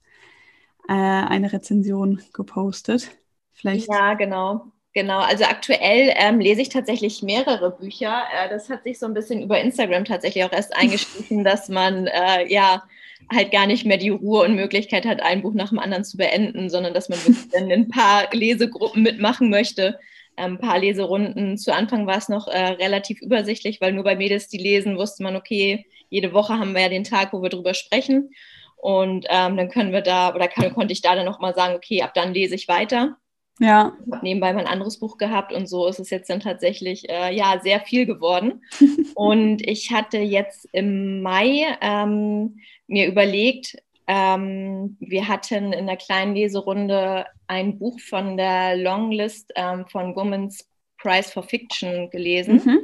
[0.88, 3.10] äh, eine Rezension gepostet.
[3.54, 3.88] Vielleicht.
[3.88, 4.72] Ja, genau.
[4.94, 8.24] Genau, also aktuell ähm, lese ich tatsächlich mehrere Bücher.
[8.34, 12.08] Äh, das hat sich so ein bisschen über Instagram tatsächlich auch erst eingeschlichen, dass man
[12.08, 12.84] äh, ja
[13.32, 16.18] halt gar nicht mehr die Ruhe und Möglichkeit hat, ein Buch nach dem anderen zu
[16.18, 17.20] beenden, sondern dass man
[17.54, 19.98] dann ein paar Lesegruppen mitmachen möchte,
[20.36, 21.58] ein ähm, paar Leserunden.
[21.58, 25.24] Zu Anfang war es noch äh, relativ übersichtlich, weil nur bei Mädels, die lesen, wusste
[25.24, 28.32] man, okay, jede Woche haben wir ja den Tag, wo wir drüber sprechen.
[28.78, 32.02] Und ähm, dann können wir da, oder kann, konnte ich da dann nochmal sagen, okay,
[32.02, 33.18] ab dann lese ich weiter.
[33.60, 33.96] Ja.
[34.06, 37.32] Ich habe nebenbei mein anderes Buch gehabt und so ist es jetzt dann tatsächlich äh,
[37.36, 38.64] ja sehr viel geworden.
[39.16, 46.36] und ich hatte jetzt im Mai ähm, mir überlegt, ähm, wir hatten in der kleinen
[46.36, 52.62] Leserunde ein Buch von der Longlist ähm, von Women's Prize for Fiction gelesen.
[52.64, 52.80] Mhm.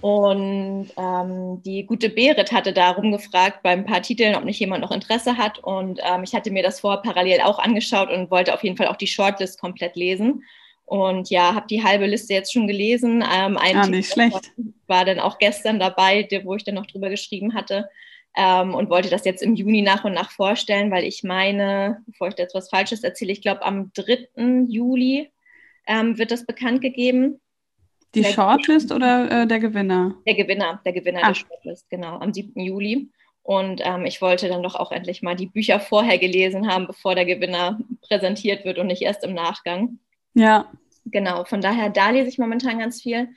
[0.00, 4.82] Und ähm, die gute Berit hatte darum gefragt bei ein paar Titeln, ob nicht jemand
[4.82, 5.58] noch Interesse hat.
[5.58, 8.88] Und ähm, ich hatte mir das vorher parallel auch angeschaut und wollte auf jeden Fall
[8.88, 10.44] auch die Shortlist komplett lesen.
[10.84, 13.22] Und ja, habe die halbe Liste jetzt schon gelesen.
[13.22, 14.52] Ähm, ein ah, nicht schlecht.
[14.86, 17.90] War dann auch gestern dabei, wo ich dann noch drüber geschrieben hatte.
[18.36, 22.28] Ähm, und wollte das jetzt im Juni nach und nach vorstellen, weil ich meine, bevor
[22.28, 24.66] ich da jetzt was Falsches erzähle, ich glaube am 3.
[24.68, 25.30] Juli
[25.86, 27.40] ähm, wird das bekannt gegeben.
[28.14, 30.14] Die der Shortlist oder äh, der Gewinner?
[30.26, 31.28] Der Gewinner, der Gewinner ah.
[31.28, 32.60] der Shortlist, genau, am 7.
[32.60, 33.10] Juli.
[33.42, 37.14] Und ähm, ich wollte dann doch auch endlich mal die Bücher vorher gelesen haben, bevor
[37.14, 39.98] der Gewinner präsentiert wird und nicht erst im Nachgang.
[40.34, 40.70] Ja.
[41.06, 43.28] Genau, von daher, da lese ich momentan ganz viel.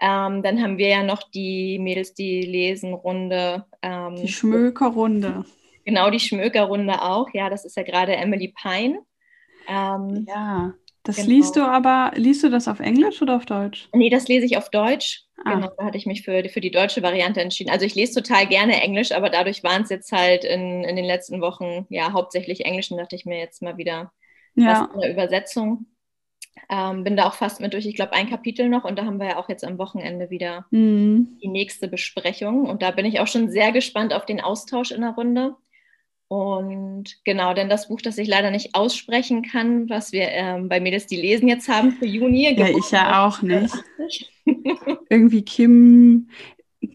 [0.00, 3.66] Ähm, dann haben wir ja noch die Mädels, die lesen Runde.
[3.82, 5.44] Ähm, die Schmökerrunde.
[5.84, 7.28] Genau, die Schmökerrunde auch.
[7.32, 9.00] Ja, das ist ja gerade Emily Pine.
[9.66, 11.28] Ähm, ja, das genau.
[11.28, 13.88] liest du aber, liest du das auf Englisch oder auf Deutsch?
[13.94, 15.24] Nee, das lese ich auf Deutsch.
[15.44, 15.54] Ah.
[15.54, 17.70] Genau, da hatte ich mich für, für die deutsche Variante entschieden.
[17.70, 21.06] Also ich lese total gerne Englisch, aber dadurch waren es jetzt halt in, in den
[21.06, 24.12] letzten Wochen ja hauptsächlich Englisch und dachte ich mir jetzt mal wieder
[24.54, 24.88] ja.
[24.88, 25.86] was in der Übersetzung.
[26.68, 29.18] Ähm, bin da auch fast mit durch, ich glaube, ein Kapitel noch und da haben
[29.18, 31.38] wir ja auch jetzt am Wochenende wieder mhm.
[31.42, 32.66] die nächste Besprechung.
[32.66, 35.56] Und da bin ich auch schon sehr gespannt auf den Austausch in der Runde.
[36.28, 40.78] Und genau, denn das Buch, das ich leider nicht aussprechen kann, was wir ähm, bei
[40.78, 42.54] Mädels, die lesen jetzt haben für Juni.
[42.56, 43.74] Ja, ich ja auch nicht.
[45.10, 46.28] Irgendwie Kim,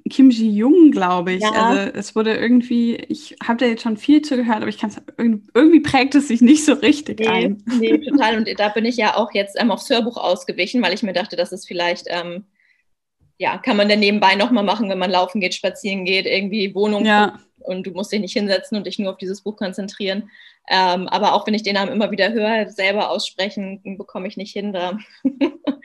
[0.10, 1.42] Kim Ji-Jung, glaube ich.
[1.42, 1.52] Ja.
[1.52, 5.02] Also es wurde irgendwie, ich habe da jetzt schon viel zugehört, aber ich kann es,
[5.18, 7.64] irgendwie prägt es sich nicht so richtig nee, ein.
[7.80, 8.38] Nee, total.
[8.38, 11.36] Und da bin ich ja auch jetzt ähm, aufs Hörbuch ausgewichen, weil ich mir dachte,
[11.36, 12.46] das ist vielleicht, ähm,
[13.38, 17.04] ja, kann man dann nebenbei nochmal machen, wenn man laufen geht, spazieren geht, irgendwie Wohnung
[17.04, 17.40] ja.
[17.60, 20.30] und du musst dich nicht hinsetzen und dich nur auf dieses Buch konzentrieren.
[20.70, 24.54] Ähm, aber auch wenn ich den Namen immer wieder höre, selber aussprechen, bekomme ich nicht
[24.54, 24.72] hin.
[24.72, 24.98] Da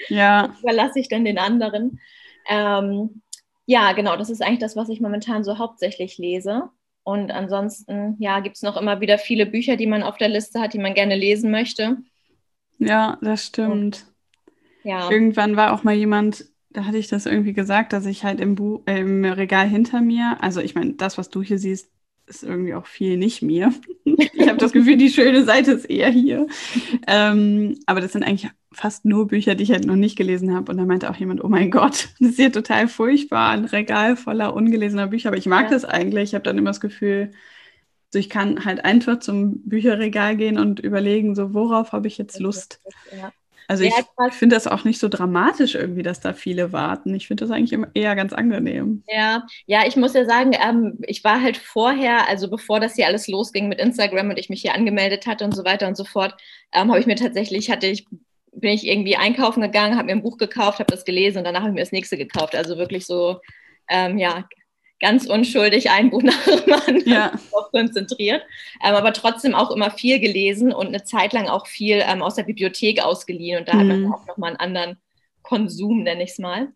[0.09, 0.54] ja.
[0.62, 2.00] überlasse ich dann den anderen.
[2.48, 3.22] Ähm,
[3.70, 6.70] ja, genau, das ist eigentlich das, was ich momentan so hauptsächlich lese.
[7.04, 10.61] Und ansonsten, ja, gibt es noch immer wieder viele Bücher, die man auf der Liste
[10.61, 11.98] hat, die man gerne lesen möchte.
[12.80, 13.70] Ja, das stimmt.
[13.70, 14.06] Und,
[14.83, 15.09] ja.
[15.09, 18.56] Irgendwann war auch mal jemand, da hatte ich das irgendwie gesagt, dass ich halt im,
[18.56, 21.92] Buch, äh, im Regal hinter mir, also ich meine, das, was du hier siehst,
[22.26, 23.72] ist irgendwie auch viel nicht mir.
[24.04, 26.48] ich habe das Gefühl, die schöne Seite ist eher hier.
[27.06, 30.70] Ähm, aber das sind eigentlich fast nur Bücher, die ich halt noch nicht gelesen habe.
[30.70, 34.16] Und da meinte auch jemand, oh mein Gott, das ist ja total furchtbar, ein Regal
[34.16, 35.30] voller ungelesener Bücher.
[35.30, 35.70] Aber ich mag ja.
[35.70, 36.30] das eigentlich.
[36.30, 37.33] Ich habe dann immer das Gefühl,
[38.12, 42.40] so ich kann halt einfach zum Bücherregal gehen und überlegen, so worauf habe ich jetzt
[42.40, 42.80] Lust.
[43.16, 43.33] Ja.
[43.70, 43.94] Also ich
[44.33, 47.14] finde das auch nicht so dramatisch irgendwie, dass da viele warten.
[47.14, 49.04] Ich finde das eigentlich eher ganz angenehm.
[49.06, 53.06] Ja, ja, ich muss ja sagen, ähm, ich war halt vorher, also bevor das hier
[53.06, 56.02] alles losging mit Instagram und ich mich hier angemeldet hatte und so weiter und so
[56.02, 56.35] fort,
[56.72, 58.09] ähm, habe ich mir tatsächlich, hatte ich,
[58.52, 61.60] bin ich irgendwie einkaufen gegangen, habe mir ein Buch gekauft, habe das gelesen und danach
[61.60, 62.54] habe ich mir das nächste gekauft.
[62.54, 63.40] Also wirklich so,
[63.88, 64.48] ähm, ja,
[65.00, 67.32] ganz unschuldig ein Buch nach dem anderen ja.
[67.72, 68.42] konzentriert,
[68.84, 72.34] ähm, aber trotzdem auch immer viel gelesen und eine Zeit lang auch viel ähm, aus
[72.34, 73.78] der Bibliothek ausgeliehen und da mhm.
[73.78, 74.12] hat man mhm.
[74.12, 74.98] auch nochmal einen anderen
[75.42, 76.68] Konsum, nenne ich es mal.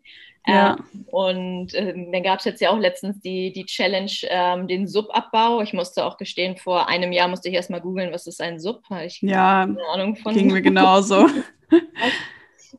[0.47, 0.77] Ja.
[0.77, 4.87] Ähm, und ähm, dann gab es jetzt ja auch letztens die, die Challenge, ähm, den
[4.87, 5.61] Subabbau.
[5.61, 8.83] Ich musste auch gestehen, vor einem Jahr musste ich erstmal googeln, was ist ein Sub.
[9.03, 10.33] Ich ja, keine Ahnung von.
[10.33, 11.27] ging mir genauso.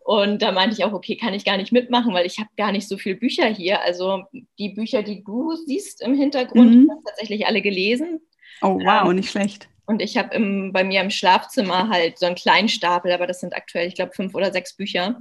[0.04, 2.70] Und da meinte ich auch, okay, kann ich gar nicht mitmachen, weil ich habe gar
[2.70, 3.82] nicht so viele Bücher hier.
[3.82, 4.24] Also
[4.58, 6.90] die Bücher, die du siehst im Hintergrund, mhm.
[6.90, 8.20] habe tatsächlich alle gelesen.
[8.62, 9.68] Oh, wow, ähm, nicht schlecht.
[9.86, 13.54] Und ich habe bei mir im Schlafzimmer halt so einen kleinen Stapel, aber das sind
[13.54, 15.20] aktuell, ich glaube, fünf oder sechs Bücher.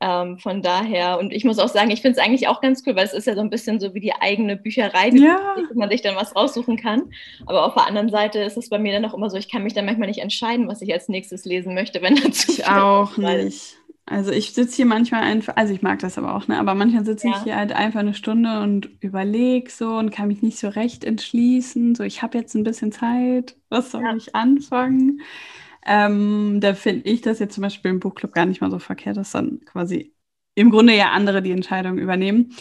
[0.00, 2.94] Ähm, von daher, und ich muss auch sagen, ich finde es eigentlich auch ganz cool,
[2.94, 5.56] weil es ist ja so ein bisschen so wie die eigene Bücherei, ja.
[5.72, 7.10] wo man sich dann was raussuchen kann.
[7.46, 9.64] Aber auf der anderen Seite ist es bei mir dann auch immer so, ich kann
[9.64, 12.52] mich dann manchmal nicht entscheiden, was ich als nächstes lesen möchte, wenn dazu.
[12.52, 13.76] Ich auch nicht.
[14.10, 16.58] Also ich sitze hier manchmal einfach, also ich mag das aber auch, ne?
[16.58, 17.34] aber manchmal sitze ja.
[17.36, 21.04] ich hier halt einfach eine Stunde und überlege so und kann mich nicht so recht
[21.04, 21.94] entschließen.
[21.94, 24.16] So, ich habe jetzt ein bisschen Zeit, was soll ja.
[24.16, 25.20] ich anfangen?
[25.90, 29.16] Ähm, da finde ich das jetzt zum Beispiel im Buchclub gar nicht mal so verkehrt,
[29.16, 30.14] dass dann quasi
[30.54, 32.54] im Grunde ja andere die Entscheidung übernehmen.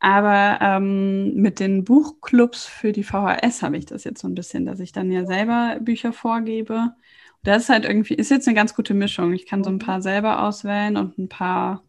[0.00, 4.66] Aber ähm, mit den Buchclubs für die VHS habe ich das jetzt so ein bisschen,
[4.66, 6.94] dass ich dann ja selber Bücher vorgebe.
[7.44, 9.32] Das ist halt irgendwie, ist jetzt eine ganz gute Mischung.
[9.32, 11.84] Ich kann so ein paar selber auswählen und ein paar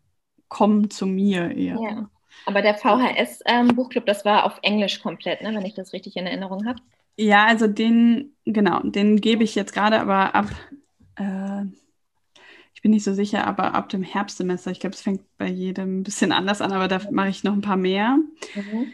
[0.50, 1.80] kommen zu mir eher.
[1.82, 2.10] Ja.
[2.46, 6.28] Aber der VHS-Buchclub, ähm, das war auf Englisch komplett, ne, wenn ich das richtig in
[6.28, 6.80] Erinnerung habe.
[7.18, 10.48] Ja, also den, genau, den gebe ich jetzt gerade, aber ab,
[11.16, 11.64] äh,
[12.74, 16.00] ich bin nicht so sicher, aber ab dem Herbstsemester, ich glaube, es fängt bei jedem
[16.00, 18.18] ein bisschen anders an, aber da mache ich noch ein paar mehr.
[18.54, 18.94] Mhm.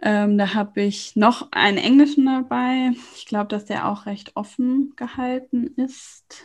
[0.00, 2.92] Ähm, da habe ich noch einen Englischen dabei.
[3.16, 6.44] Ich glaube, dass der auch recht offen gehalten ist.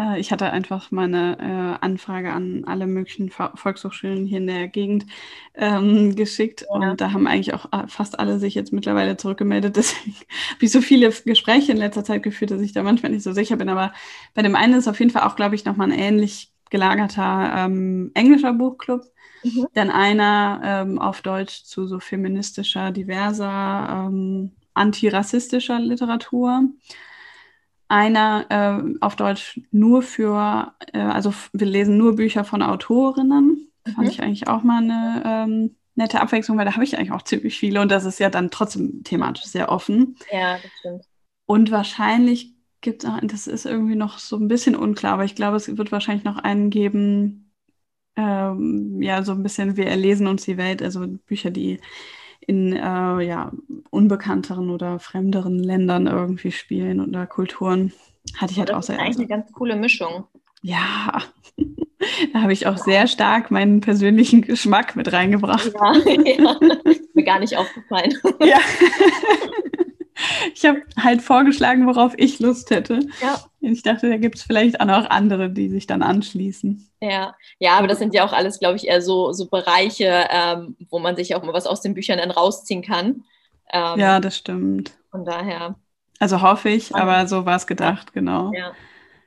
[0.00, 5.06] Äh, ich hatte einfach meine äh, Anfrage an alle möglichen Volkshochschulen hier in der Gegend
[5.54, 6.62] ähm, geschickt.
[6.62, 6.68] Ja.
[6.74, 9.76] Und da haben eigentlich auch äh, fast alle sich jetzt mittlerweile zurückgemeldet.
[9.80, 13.22] Deswegen habe ich so viele Gespräche in letzter Zeit geführt, dass ich da manchmal nicht
[13.22, 13.68] so sicher bin.
[13.68, 13.92] Aber
[14.34, 18.10] bei dem einen ist auf jeden Fall auch, glaube ich, nochmal ein ähnlich gelagerter ähm,
[18.14, 19.02] englischer Buchclub.
[19.42, 19.66] Mhm.
[19.74, 26.70] Dann einer ähm, auf Deutsch zu so feministischer, diverser, ähm, antirassistischer Literatur
[27.90, 33.68] einer äh, auf Deutsch nur für, äh, also wir lesen nur Bücher von Autorinnen.
[33.84, 33.92] Mhm.
[33.92, 37.22] Fand ich eigentlich auch mal eine ähm, nette Abwechslung, weil da habe ich eigentlich auch
[37.22, 40.16] ziemlich viele und das ist ja dann trotzdem thematisch sehr offen.
[40.30, 41.04] Ja, das stimmt.
[41.46, 45.56] Und wahrscheinlich gibt es, das ist irgendwie noch so ein bisschen unklar, aber ich glaube,
[45.56, 47.52] es wird wahrscheinlich noch einen geben,
[48.14, 51.80] ähm, ja, so ein bisschen, wir erlesen uns die Welt, also Bücher, die
[52.40, 53.52] in äh, ja,
[53.90, 57.92] unbekannteren oder fremderen Ländern irgendwie spielen oder Kulturen.
[58.36, 58.96] Hatte ich halt das auch sehr.
[58.96, 60.24] Das ist eigentlich eine ganz coole Mischung.
[60.62, 61.22] Ja,
[62.32, 65.72] da habe ich auch sehr stark meinen persönlichen Geschmack mit reingebracht.
[65.74, 65.92] Ja,
[66.24, 66.58] ja.
[67.14, 68.14] mir gar nicht aufgefallen.
[68.42, 68.58] Ja.
[70.54, 73.00] Ich habe halt vorgeschlagen, worauf ich Lust hätte.
[73.22, 73.40] Ja.
[73.60, 76.90] Ich dachte, da gibt es vielleicht auch noch andere, die sich dann anschließen.
[77.00, 80.76] Ja, ja, aber das sind ja auch alles, glaube ich, eher so, so Bereiche, ähm,
[80.90, 83.24] wo man sich auch mal was aus den Büchern dann rausziehen kann.
[83.72, 84.92] Ähm, ja, das stimmt.
[85.10, 85.76] Von daher.
[86.18, 88.52] Also hoffe ich, aber so war es gedacht, genau.
[88.52, 88.72] Ja.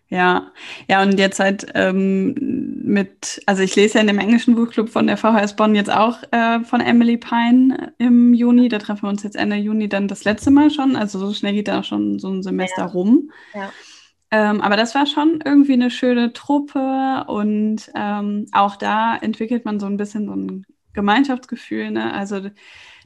[0.09, 0.51] Ja,
[0.87, 2.35] ja, und jetzt halt ähm,
[2.83, 6.17] mit, also ich lese ja in dem englischen Buchclub von der VHS Bonn jetzt auch
[6.31, 8.69] äh, von Emily Pine im Juni.
[8.69, 10.95] Da treffen wir uns jetzt Ende Juni dann das letzte Mal schon.
[10.95, 12.87] Also so schnell geht da auch schon so ein Semester ja.
[12.87, 13.31] rum.
[13.55, 13.71] Ja.
[14.29, 19.79] Ähm, aber das war schon irgendwie eine schöne Truppe und ähm, auch da entwickelt man
[19.79, 21.91] so ein bisschen so ein Gemeinschaftsgefühl.
[21.91, 22.13] Ne?
[22.13, 22.49] Also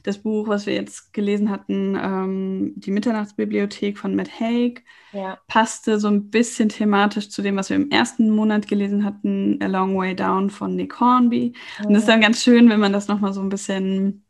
[0.08, 5.38] das Buch, was wir jetzt gelesen hatten, ähm, die Mitternachtsbibliothek von Matt Haig, ja.
[5.46, 9.66] passte so ein bisschen thematisch zu dem, was wir im ersten Monat gelesen hatten, A
[9.66, 11.52] Long Way Down von Nick Hornby.
[11.78, 11.86] Ja.
[11.86, 14.24] Und das ist dann ganz schön, wenn man das nochmal so ein bisschen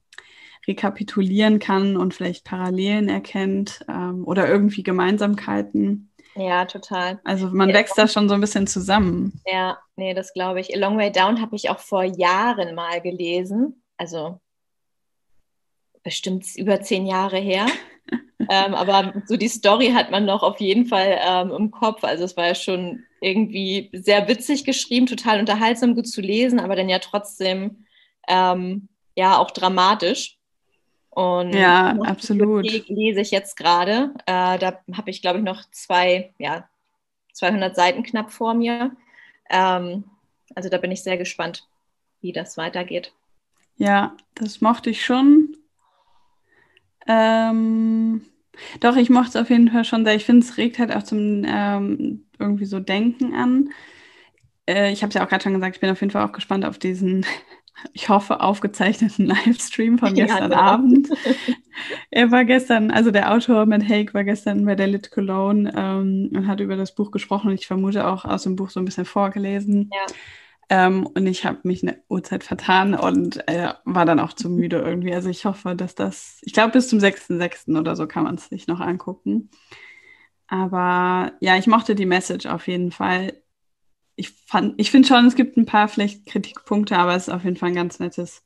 [0.67, 6.11] rekapitulieren kann und vielleicht Parallelen erkennt ähm, oder irgendwie Gemeinsamkeiten.
[6.35, 7.21] Ja, total.
[7.25, 9.41] Also man ja, wächst da schon so ein bisschen zusammen.
[9.47, 10.75] Ja, nee, das glaube ich.
[10.75, 13.83] A Long Way Down habe ich auch vor Jahren mal gelesen.
[13.97, 14.41] Also
[16.09, 17.67] bestimmt über zehn Jahre her.
[18.49, 22.03] ähm, aber so die Story hat man noch auf jeden Fall ähm, im Kopf.
[22.03, 26.77] Also es war ja schon irgendwie sehr witzig geschrieben, total unterhaltsam, gut zu lesen, aber
[26.77, 27.85] dann ja trotzdem
[28.27, 30.39] ähm, ja auch dramatisch.
[31.11, 32.65] Und ja, absolut.
[32.89, 34.15] lese ich jetzt gerade.
[34.25, 36.67] Äh, da habe ich, glaube ich, noch zwei, ja,
[37.35, 38.97] 200 Seiten knapp vor mir.
[39.51, 40.05] Ähm,
[40.55, 41.69] also da bin ich sehr gespannt,
[42.23, 43.13] wie das weitergeht.
[43.79, 45.48] Ja, das mochte ich schon.
[47.09, 48.23] Ähm,
[48.81, 50.15] doch, ich mochte es auf jeden Fall schon sehr.
[50.15, 53.71] Ich finde, es regt halt auch zum ähm, irgendwie so Denken an.
[54.67, 56.33] Äh, ich habe es ja auch gerade schon gesagt, ich bin auf jeden Fall auch
[56.33, 57.25] gespannt auf diesen,
[57.93, 60.61] ich hoffe, aufgezeichneten Livestream von gestern ja, genau.
[60.61, 61.09] Abend.
[62.11, 66.31] er war gestern, also der Autor Matt Haig war gestern bei der Lit Cologne ähm,
[66.35, 67.51] und hat über das Buch gesprochen.
[67.53, 69.91] Ich vermute auch aus dem Buch so ein bisschen vorgelesen.
[69.93, 70.15] Ja.
[70.71, 74.79] Ähm, und ich habe mich eine Uhrzeit vertan und äh, war dann auch zu müde
[74.79, 75.15] irgendwie.
[75.15, 77.79] Also ich hoffe, dass das, ich glaube, bis zum 6.6.
[77.79, 79.51] oder so kann man es sich noch angucken.
[80.47, 83.35] Aber ja, ich mochte die Message auf jeden Fall.
[84.17, 84.35] Ich,
[84.77, 87.71] ich finde schon, es gibt ein paar vielleicht Kritikpunkte, aber es ist auf jeden Fall
[87.71, 88.45] ein ganz nettes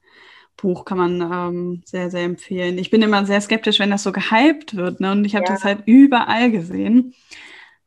[0.57, 2.79] Buch, kann man ähm, sehr, sehr empfehlen.
[2.79, 5.01] Ich bin immer sehr skeptisch, wenn das so gehypt wird.
[5.01, 5.13] Ne?
[5.13, 5.53] Und ich habe ja.
[5.53, 7.15] das halt überall gesehen.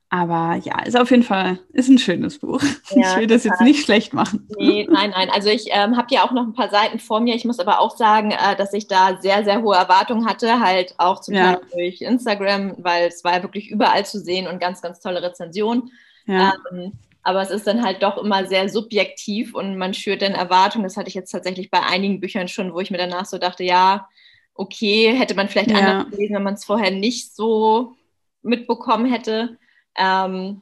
[0.10, 2.62] Aber ja, ist auf jeden Fall ist ein schönes Buch.
[2.92, 4.48] Ja, ich will das jetzt nicht schlecht machen.
[4.58, 5.30] Nee, nein, nein.
[5.34, 7.36] Also ich ähm, habe ja auch noch ein paar Seiten vor mir.
[7.36, 10.94] Ich muss aber auch sagen, äh, dass ich da sehr, sehr hohe Erwartungen hatte, halt
[11.00, 11.56] auch zum ja.
[11.56, 15.22] Teil durch Instagram, weil es war ja wirklich überall zu sehen und ganz, ganz tolle
[15.22, 15.92] Rezensionen.
[16.28, 16.54] Ja.
[16.72, 20.84] Ähm, aber es ist dann halt doch immer sehr subjektiv und man schürt dann Erwartungen.
[20.84, 23.64] Das hatte ich jetzt tatsächlich bei einigen Büchern schon, wo ich mir danach so dachte,
[23.64, 24.08] ja,
[24.54, 27.96] okay, hätte man vielleicht anders gelesen, wenn man es vorher nicht so
[28.44, 29.58] mitbekommen hätte.
[29.98, 30.62] Ähm,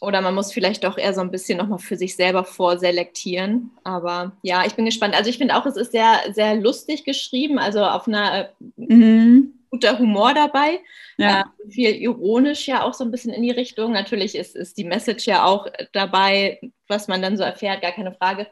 [0.00, 3.72] oder man muss vielleicht doch eher so ein bisschen nochmal für sich selber vorselektieren.
[3.82, 5.14] Aber ja, ich bin gespannt.
[5.14, 9.54] Also ich finde auch, es ist sehr, sehr lustig geschrieben, also auf einer mhm.
[9.70, 10.80] guter Humor dabei.
[11.16, 11.40] Ja.
[11.40, 13.92] Äh, viel ironisch ja auch so ein bisschen in die Richtung.
[13.92, 18.12] Natürlich ist, ist die Message ja auch dabei, was man dann so erfährt, gar keine
[18.12, 18.46] Frage.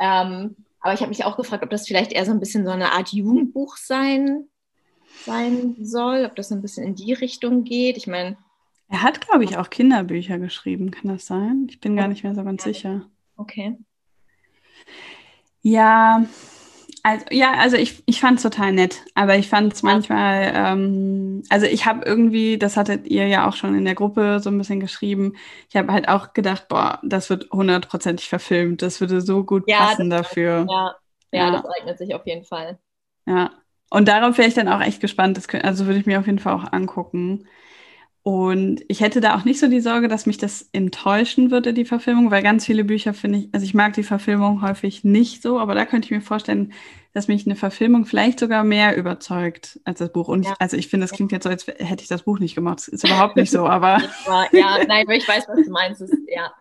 [0.00, 2.70] Ähm, aber ich habe mich auch gefragt, ob das vielleicht eher so ein bisschen so
[2.70, 4.48] eine Art Jugendbuch sein,
[5.24, 7.96] sein soll, ob das ein bisschen in die Richtung geht.
[7.96, 8.36] Ich meine,
[8.92, 11.66] er hat, glaube ich, auch Kinderbücher geschrieben, kann das sein?
[11.70, 13.08] Ich bin gar nicht mehr so ganz sicher.
[13.38, 13.78] Okay.
[15.62, 16.26] Ja,
[17.02, 21.42] also, ja, also ich, ich fand es total nett, aber ich fand es manchmal, ähm,
[21.48, 24.58] also ich habe irgendwie, das hattet ihr ja auch schon in der Gruppe so ein
[24.58, 25.36] bisschen geschrieben,
[25.70, 29.78] ich habe halt auch gedacht, boah, das wird hundertprozentig verfilmt, das würde so gut ja,
[29.78, 30.66] passen dafür.
[30.68, 30.94] Ja,
[31.32, 32.78] ja, ja, das eignet sich auf jeden Fall.
[33.26, 33.52] Ja,
[33.88, 36.26] und darauf wäre ich dann auch echt gespannt, das können, also würde ich mir auf
[36.26, 37.46] jeden Fall auch angucken.
[38.24, 41.84] Und ich hätte da auch nicht so die Sorge, dass mich das enttäuschen würde, die
[41.84, 45.58] Verfilmung, weil ganz viele Bücher finde ich, also ich mag die Verfilmung häufig nicht so,
[45.58, 46.72] aber da könnte ich mir vorstellen,
[47.14, 50.28] dass mich eine Verfilmung vielleicht sogar mehr überzeugt als das Buch.
[50.28, 50.52] Und ja.
[50.52, 52.78] ich, also ich finde, das klingt jetzt so, als hätte ich das Buch nicht gemacht.
[52.78, 54.00] Das ist überhaupt nicht so, aber.
[54.52, 56.00] ja, nein, ich weiß, was du meinst.
[56.00, 56.52] Ist, ja.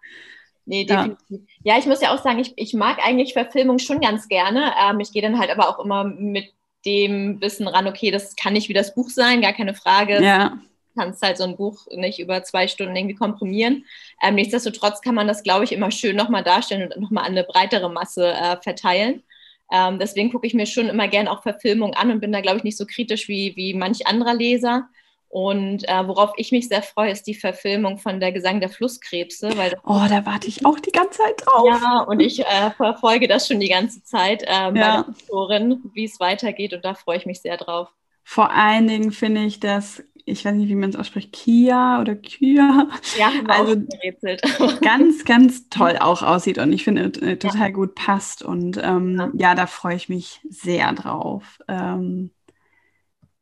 [0.65, 1.41] Nee, definitiv.
[1.63, 1.73] Ja.
[1.73, 1.77] ja.
[1.77, 4.73] ich muss ja auch sagen, ich, ich mag eigentlich Verfilmung schon ganz gerne.
[4.83, 6.45] Ähm, ich gehe dann halt aber auch immer mit
[6.87, 10.23] dem Wissen ran, okay, das kann nicht wie das Buch sein, gar keine Frage.
[10.23, 10.57] Ja
[10.97, 13.85] kannst halt so ein Buch nicht über zwei Stunden irgendwie komprimieren.
[14.21, 17.43] Ähm, nichtsdestotrotz kann man das, glaube ich, immer schön nochmal darstellen und nochmal an eine
[17.43, 19.23] breitere Masse äh, verteilen.
[19.71, 22.57] Ähm, deswegen gucke ich mir schon immer gerne auch Verfilmungen an und bin da, glaube
[22.57, 24.89] ich, nicht so kritisch wie, wie manch anderer Leser.
[25.31, 29.57] Und äh, worauf ich mich sehr freue, ist die Verfilmung von Der Gesang der Flusskrebse.
[29.57, 31.65] Weil oh, da warte ich auch die ganze Zeit drauf.
[31.65, 34.69] Ja, und ich äh, verfolge das schon die ganze Zeit äh, ja.
[34.71, 36.73] bei der Autorin, wie es weitergeht.
[36.73, 37.87] Und da freue ich mich sehr drauf.
[38.25, 42.15] Vor allen Dingen finde ich, dass, ich weiß nicht, wie man es ausspricht, Kia oder
[42.15, 42.87] Kia.
[43.17, 43.75] Ja, also
[44.81, 47.69] ganz, ganz toll auch aussieht und ich finde äh, total ja.
[47.69, 48.43] gut passt.
[48.43, 49.31] Und ähm, ja.
[49.33, 49.55] ja.
[49.55, 51.59] da freue ich mich sehr drauf.
[51.67, 52.31] Ähm,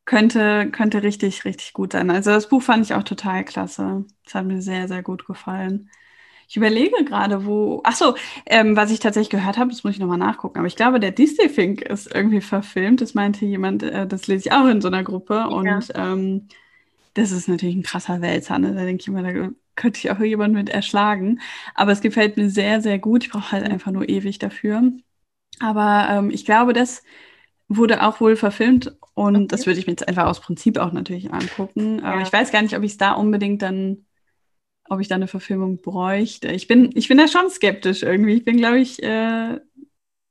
[0.04, 2.10] könnte, könnte richtig, richtig gut sein.
[2.10, 4.04] Also das Buch fand ich auch total klasse.
[4.26, 5.90] Es hat mir sehr, sehr gut gefallen.
[6.50, 7.80] Ich überlege gerade, wo.
[7.84, 10.58] Achso, ähm, was ich tatsächlich gehört habe, das muss ich nochmal nachgucken.
[10.58, 13.00] Aber ich glaube, der Disney-Fink ist irgendwie verfilmt.
[13.00, 15.34] Das meinte jemand, äh, das lese ich auch in so einer Gruppe.
[15.34, 15.46] Ja.
[15.46, 16.48] Und ähm,
[17.14, 18.58] das ist natürlich ein krasser Wälzer.
[18.58, 18.74] Ne?
[18.74, 21.40] Da denke ich immer, da könnte ich auch jemand mit erschlagen.
[21.74, 23.24] Aber es gefällt mir sehr, sehr gut.
[23.24, 24.92] Ich brauche halt einfach nur ewig dafür.
[25.58, 27.02] Aber ähm, ich glaube, das
[27.68, 29.46] wurde auch wohl verfilmt und okay.
[29.48, 32.02] das würde ich mir jetzt einfach aus Prinzip auch natürlich angucken.
[32.02, 32.22] Aber ja.
[32.22, 34.06] ich weiß gar nicht, ob ich es da unbedingt dann,
[34.88, 36.48] ob ich da eine Verfilmung bräuchte.
[36.48, 38.34] Ich bin, ich bin da schon skeptisch irgendwie.
[38.34, 39.02] Ich bin, glaube ich.
[39.02, 39.60] Äh,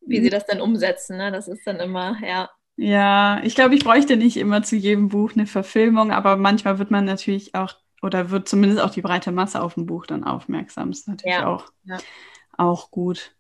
[0.02, 1.32] Wie sie das dann umsetzen, ne?
[1.32, 2.50] Das ist dann immer, ja.
[2.82, 6.92] Ja, ich glaube, ich bräuchte nicht immer zu jedem Buch eine Verfilmung, aber manchmal wird
[6.92, 10.90] man natürlich auch, oder wird zumindest auch die breite Masse auf ein Buch dann aufmerksam.
[10.90, 11.46] Das ist natürlich ja.
[11.46, 11.98] Auch, ja.
[12.58, 13.36] auch gut.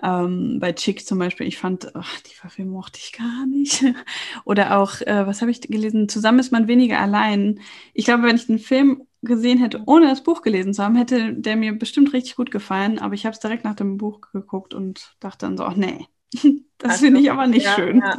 [0.00, 3.84] Ähm, bei Chick zum Beispiel, ich fand, ach, die Verfilmung mochte ich gar nicht.
[4.44, 6.08] Oder auch, äh, was habe ich gelesen?
[6.08, 7.58] Zusammen ist man weniger allein.
[7.92, 11.34] Ich glaube, wenn ich den Film gesehen hätte, ohne das Buch gelesen zu haben, hätte
[11.34, 13.00] der mir bestimmt richtig gut gefallen.
[13.00, 16.06] Aber ich habe es direkt nach dem Buch geguckt und dachte dann so, ach nee,
[16.78, 18.02] das finde ich aber nicht ja, schön.
[18.02, 18.16] Ja.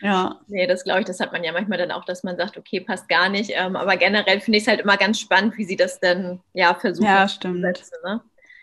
[0.00, 0.40] ja.
[0.48, 2.80] Nee, das glaube ich, das hat man ja manchmal dann auch, dass man sagt, okay,
[2.80, 3.52] passt gar nicht.
[3.54, 6.74] Ähm, aber generell finde ich es halt immer ganz spannend, wie sie das dann ja
[6.74, 7.06] versuchen.
[7.06, 7.62] Ja, stimmt.
[7.62, 8.20] Setzen, ne?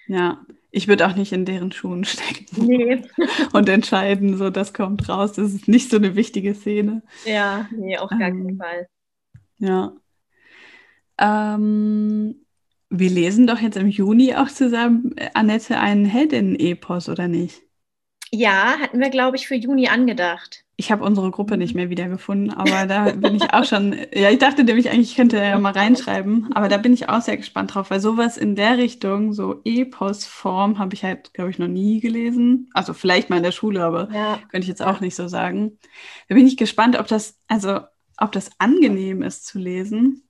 [0.07, 0.39] Ja,
[0.71, 3.01] ich würde auch nicht in deren Schuhen stecken nee.
[3.53, 5.33] und entscheiden, so das kommt raus.
[5.33, 7.01] Das ist nicht so eine wichtige Szene.
[7.25, 8.87] Ja, nee, auf gar ähm, keinen Fall.
[9.57, 9.93] Ja.
[11.19, 12.45] Ähm,
[12.89, 17.61] wir lesen doch jetzt im Juni auch zusammen, äh, Annette, einen Heldinnen-Epos, oder nicht?
[18.31, 20.63] Ja, hatten wir, glaube ich, für Juni angedacht.
[20.75, 23.97] Ich habe unsere Gruppe nicht mehr wiedergefunden, aber da bin ich auch schon.
[24.13, 27.21] Ja, ich dachte nämlich eigentlich, ich könnte ja mal reinschreiben, aber da bin ich auch
[27.21, 31.59] sehr gespannt drauf, weil sowas in der Richtung, so Epos-Form, habe ich halt, glaube ich,
[31.59, 32.69] noch nie gelesen.
[32.73, 34.39] Also vielleicht mal in der Schule, aber ja.
[34.49, 35.77] könnte ich jetzt auch nicht so sagen.
[36.29, 37.79] Da bin ich gespannt, ob das, also
[38.17, 40.28] ob das angenehm ist zu lesen.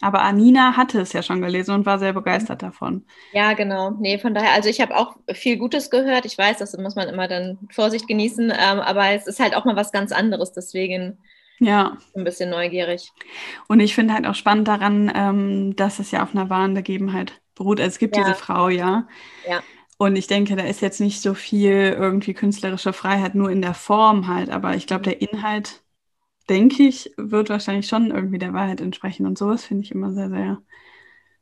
[0.00, 3.04] Aber Anina hatte es ja schon gelesen und war sehr begeistert davon.
[3.32, 3.90] Ja, genau.
[3.92, 6.26] Nee, von daher, also ich habe auch viel Gutes gehört.
[6.26, 9.64] Ich weiß, das muss man immer dann Vorsicht genießen, ähm, aber es ist halt auch
[9.64, 11.18] mal was ganz anderes, deswegen
[11.60, 11.96] ja.
[12.14, 13.12] ein bisschen neugierig.
[13.68, 17.40] Und ich finde halt auch spannend daran, ähm, dass es ja auf einer wahren Begebenheit
[17.54, 17.80] beruht.
[17.80, 18.24] Also es gibt ja.
[18.24, 19.06] diese Frau, ja.
[19.48, 19.62] Ja.
[19.96, 23.74] Und ich denke, da ist jetzt nicht so viel irgendwie künstlerische Freiheit, nur in der
[23.74, 24.50] Form halt.
[24.50, 25.83] Aber ich glaube, der Inhalt
[26.48, 29.26] denke ich, wird wahrscheinlich schon irgendwie der Wahrheit entsprechen.
[29.26, 30.62] Und sowas finde ich immer sehr, sehr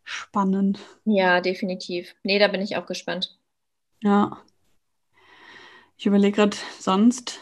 [0.05, 0.81] spannend.
[1.05, 2.15] Ja, definitiv.
[2.23, 3.39] Nee, da bin ich auch gespannt.
[4.03, 4.39] Ja.
[5.97, 7.41] Ich überlege gerade sonst.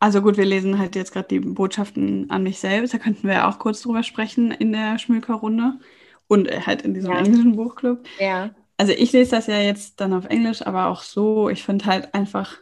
[0.00, 2.92] Also gut, wir lesen halt jetzt gerade die Botschaften an mich selbst.
[2.92, 5.78] Da könnten wir ja auch kurz drüber sprechen in der Schmülker-Runde.
[6.26, 7.18] Und halt in diesem ja.
[7.18, 8.04] englischen Buchclub.
[8.18, 8.54] Ja.
[8.76, 12.12] Also ich lese das ja jetzt dann auf Englisch, aber auch so, ich finde halt
[12.14, 12.58] einfach,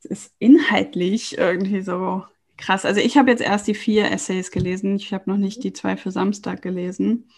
[0.00, 2.24] es ist inhaltlich irgendwie so
[2.64, 2.86] Krass.
[2.86, 4.96] Also ich habe jetzt erst die vier Essays gelesen.
[4.96, 7.28] Ich habe noch nicht die zwei für Samstag gelesen.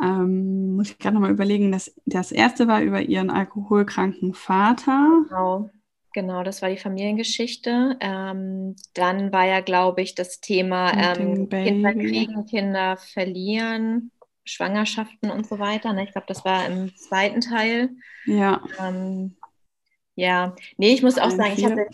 [0.00, 1.72] Ähm, muss ich gerade nochmal überlegen.
[1.72, 5.24] Das, das erste war über ihren alkoholkranken Vater.
[5.28, 5.70] Genau.
[6.14, 7.96] Genau, das war die Familiengeschichte.
[8.00, 14.10] Ähm, dann war ja, glaube ich, das Thema ähm, Kinder kriegen, Kinder verlieren,
[14.44, 15.92] Schwangerschaften und so weiter.
[15.92, 16.04] Ne?
[16.04, 17.90] Ich glaube, das war im zweiten Teil.
[18.24, 18.62] Ja.
[18.80, 19.36] Ähm,
[20.14, 21.86] ja, nee, ich muss auch sagen, ich hatte,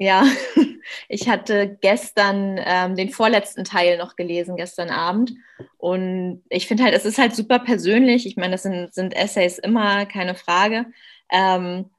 [0.00, 0.24] ja,
[1.08, 5.34] ich hatte gestern ähm, den vorletzten Teil noch gelesen, gestern Abend.
[5.76, 8.26] Und ich finde halt, es ist halt super persönlich.
[8.26, 10.86] Ich meine, das sind, sind Essays immer, keine Frage.
[11.30, 11.90] Ähm,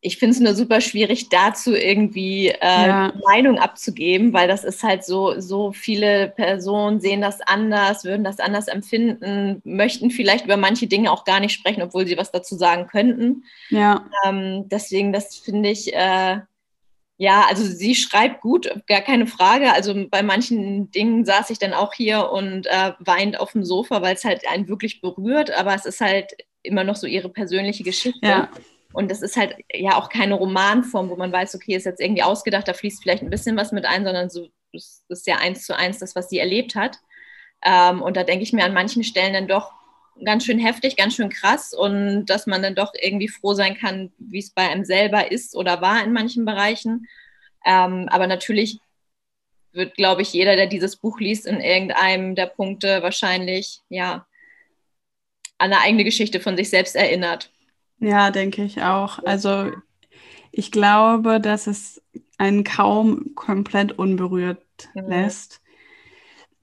[0.00, 3.12] ich finde es nur super schwierig, dazu irgendwie äh, ja.
[3.26, 8.40] Meinung abzugeben, weil das ist halt so, so viele Personen sehen das anders, würden das
[8.40, 12.56] anders empfinden, möchten vielleicht über manche Dinge auch gar nicht sprechen, obwohl sie was dazu
[12.56, 13.44] sagen könnten.
[13.68, 14.06] Ja.
[14.24, 16.38] Ähm, deswegen, das finde ich, äh,
[17.20, 19.74] ja, also sie schreibt gut, gar keine Frage.
[19.74, 24.00] Also bei manchen Dingen saß ich dann auch hier und äh, weint auf dem Sofa,
[24.00, 27.84] weil es halt einen wirklich berührt, aber es ist halt immer noch so ihre persönliche
[27.84, 28.26] Geschichte.
[28.26, 28.48] Ja.
[28.94, 32.22] Und das ist halt ja auch keine Romanform, wo man weiß, okay, ist jetzt irgendwie
[32.22, 35.66] ausgedacht, da fließt vielleicht ein bisschen was mit ein, sondern so das ist ja eins
[35.66, 37.00] zu eins das, was sie erlebt hat.
[37.62, 39.72] Ähm, und da denke ich mir an manchen Stellen dann doch,
[40.24, 44.12] ganz schön heftig, ganz schön krass und dass man dann doch irgendwie froh sein kann,
[44.18, 47.06] wie es bei einem selber ist oder war in manchen Bereichen.
[47.64, 48.78] Ähm, aber natürlich
[49.72, 54.26] wird, glaube ich, jeder, der dieses Buch liest, in irgendeinem der Punkte wahrscheinlich, ja,
[55.58, 57.50] an eine eigene Geschichte von sich selbst erinnert.
[57.98, 59.18] Ja, denke ich auch.
[59.24, 59.70] Also
[60.52, 62.02] ich glaube, dass es
[62.38, 64.62] einen kaum komplett unberührt
[64.94, 65.08] mhm.
[65.08, 65.59] lässt,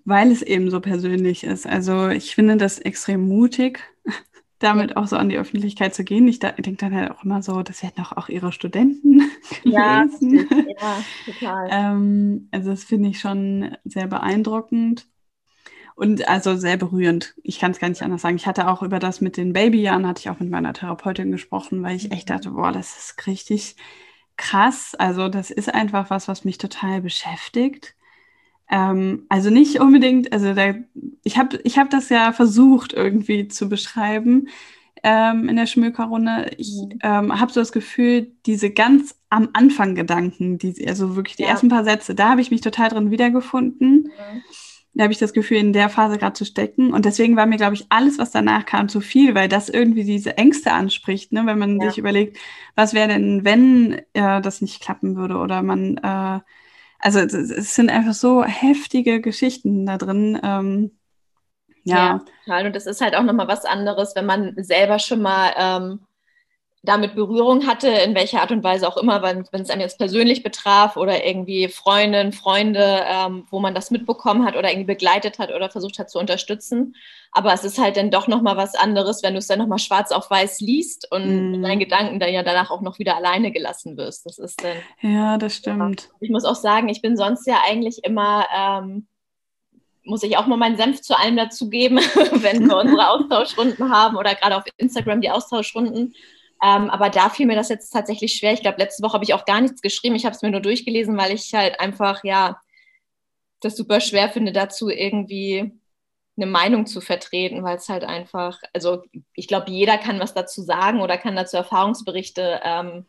[0.07, 1.67] weil es eben so persönlich ist.
[1.67, 3.81] Also ich finde das extrem mutig,
[4.59, 4.97] damit ja.
[4.97, 6.29] auch so an die Öffentlichkeit zu gehen.
[6.29, 9.29] Ich, denke dann halt auch immer so, das werden doch auch ihre Studenten
[9.63, 10.47] gelesen.
[10.79, 11.67] Ja, ja total.
[11.71, 15.07] ähm, also das finde ich schon sehr beeindruckend.
[15.95, 17.33] Und also sehr berührend.
[17.43, 18.37] Ich kann es gar nicht anders sagen.
[18.37, 21.83] Ich hatte auch über das mit den Babyjahren, hatte ich auch mit meiner Therapeutin gesprochen,
[21.83, 22.33] weil ich echt mhm.
[22.33, 23.75] dachte, boah, das ist richtig
[24.37, 24.95] krass.
[24.95, 27.96] Also das ist einfach was, was mich total beschäftigt.
[28.69, 30.75] Ähm, also nicht unbedingt, also da,
[31.23, 34.47] ich habe ich hab das ja versucht irgendwie zu beschreiben
[35.03, 36.51] ähm, in der Schmökerrunde.
[36.57, 36.99] Ich mhm.
[37.01, 41.49] ähm, habe so das Gefühl, diese ganz am Anfang Gedanken, die, also wirklich die ja.
[41.49, 44.03] ersten paar Sätze, da habe ich mich total drin wiedergefunden.
[44.03, 44.43] Mhm
[44.97, 46.91] da habe ich das Gefühl, in der Phase gerade zu stecken.
[46.91, 50.03] Und deswegen war mir, glaube ich, alles, was danach kam, zu viel, weil das irgendwie
[50.03, 51.45] diese Ängste anspricht, ne?
[51.45, 51.89] wenn man ja.
[51.89, 52.37] sich überlegt,
[52.75, 56.39] was wäre denn, wenn äh, das nicht klappen würde oder man, äh,
[56.99, 60.39] also es, sind einfach so heftige Geschichten da drin.
[60.43, 60.97] Ähm,
[61.83, 62.21] ja.
[62.45, 66.06] ja, und das ist halt auch nochmal was anderes, wenn man selber schon mal ähm,
[66.87, 70.41] damit Berührung hatte, in welcher Art und Weise auch immer, wenn, es einem jetzt persönlich
[70.41, 75.53] betraf oder irgendwie Freundinnen, Freunde, ähm, wo man das mitbekommen hat oder irgendwie begleitet hat
[75.53, 76.95] oder versucht hat zu unterstützen.
[77.33, 80.13] Aber es ist halt dann doch nochmal was anderes, wenn du es dann nochmal schwarz
[80.13, 81.61] auf weiß liest und mm.
[81.61, 84.25] deinen Gedanken dann ja danach auch noch wieder alleine gelassen wirst.
[84.25, 84.77] Das ist dann.
[85.01, 86.03] Ja, das stimmt.
[86.03, 86.09] Ja.
[86.21, 88.45] Ich muss auch sagen, ich bin sonst ja eigentlich immer.
[88.55, 89.07] Ähm,
[90.05, 91.97] muss ich auch mal meinen Senf zu allem dazugeben,
[92.31, 96.13] wenn wir unsere Austauschrunden haben oder gerade auf Instagram die Austauschrunden
[96.63, 98.53] ähm, aber da fiel mir das jetzt tatsächlich schwer.
[98.53, 100.15] Ich glaube, letzte Woche habe ich auch gar nichts geschrieben.
[100.15, 102.59] Ich habe es mir nur durchgelesen, weil ich halt einfach, ja,
[103.61, 105.71] das super schwer finde, dazu irgendwie
[106.35, 109.03] eine Meinung zu vertreten, weil es halt einfach, also
[109.33, 113.05] ich glaube, jeder kann was dazu sagen oder kann dazu Erfahrungsberichte ähm,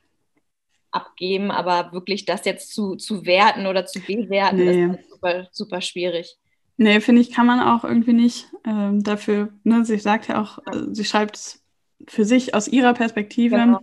[0.91, 4.85] abgeben, aber wirklich das jetzt zu, zu werten oder zu bewerten, nee.
[4.85, 6.37] ist halt super, super schwierig.
[6.79, 8.47] Nee, finde ich, kann man auch irgendwie nicht.
[8.65, 11.63] Ähm, dafür, ne, sie sagt ja auch, äh, sie schreibt es
[12.07, 13.57] für sich aus ihrer Perspektive.
[13.57, 13.81] Genau.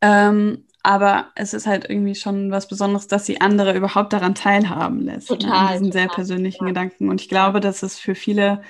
[0.00, 5.00] Ähm, aber es ist halt irgendwie schon was Besonderes, dass sie andere überhaupt daran teilhaben
[5.00, 5.30] lässt.
[5.30, 5.56] Ne, total.
[5.56, 6.68] An diesen total, sehr persönlichen ja.
[6.68, 7.08] Gedanken.
[7.08, 8.62] Und ich glaube, dass es für viele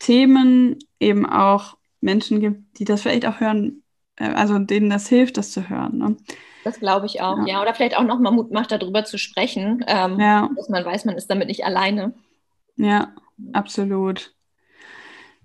[0.00, 3.82] Themen eben auch Menschen gibt, die das vielleicht auch hören,
[4.16, 5.98] äh, also denen das hilft, das zu hören.
[5.98, 6.16] Ne?
[6.64, 7.46] Das glaube ich auch, ja.
[7.46, 7.62] ja.
[7.62, 10.50] Oder vielleicht auch nochmal Mut macht, darüber zu sprechen, ähm, ja.
[10.56, 12.12] dass man weiß, man ist damit nicht alleine.
[12.76, 13.12] Ja,
[13.52, 14.31] absolut.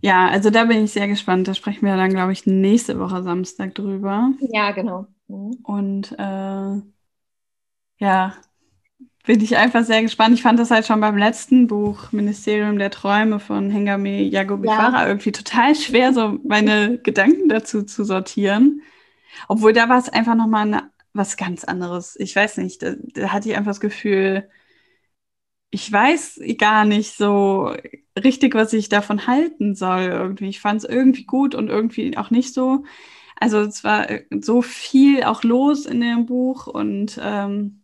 [0.02, 1.48] Ja, also da bin ich sehr gespannt.
[1.48, 4.32] Da sprechen wir dann, glaube ich, nächste Woche Samstag drüber.
[4.40, 5.08] Ja, genau.
[5.28, 5.58] Mhm.
[5.64, 6.82] Und äh,
[8.00, 8.36] ja,
[9.26, 10.36] bin ich einfach sehr gespannt.
[10.36, 15.08] Ich fand das halt schon beim letzten Buch, Ministerium der Träume von Hengame Yagobifara, ja.
[15.08, 18.82] irgendwie total schwer, so meine Gedanken dazu zu sortieren.
[19.48, 20.84] Obwohl da war es einfach nochmal
[21.14, 22.16] was ganz anderes.
[22.20, 24.48] Ich weiß nicht, da, da hatte ich einfach das Gefühl,
[25.70, 27.74] ich weiß gar nicht so
[28.22, 30.50] richtig, was ich davon halten soll irgendwie.
[30.50, 32.86] Ich fand es irgendwie gut und irgendwie auch nicht so.
[33.40, 37.84] Also es war äh, so viel auch los in dem Buch und ähm,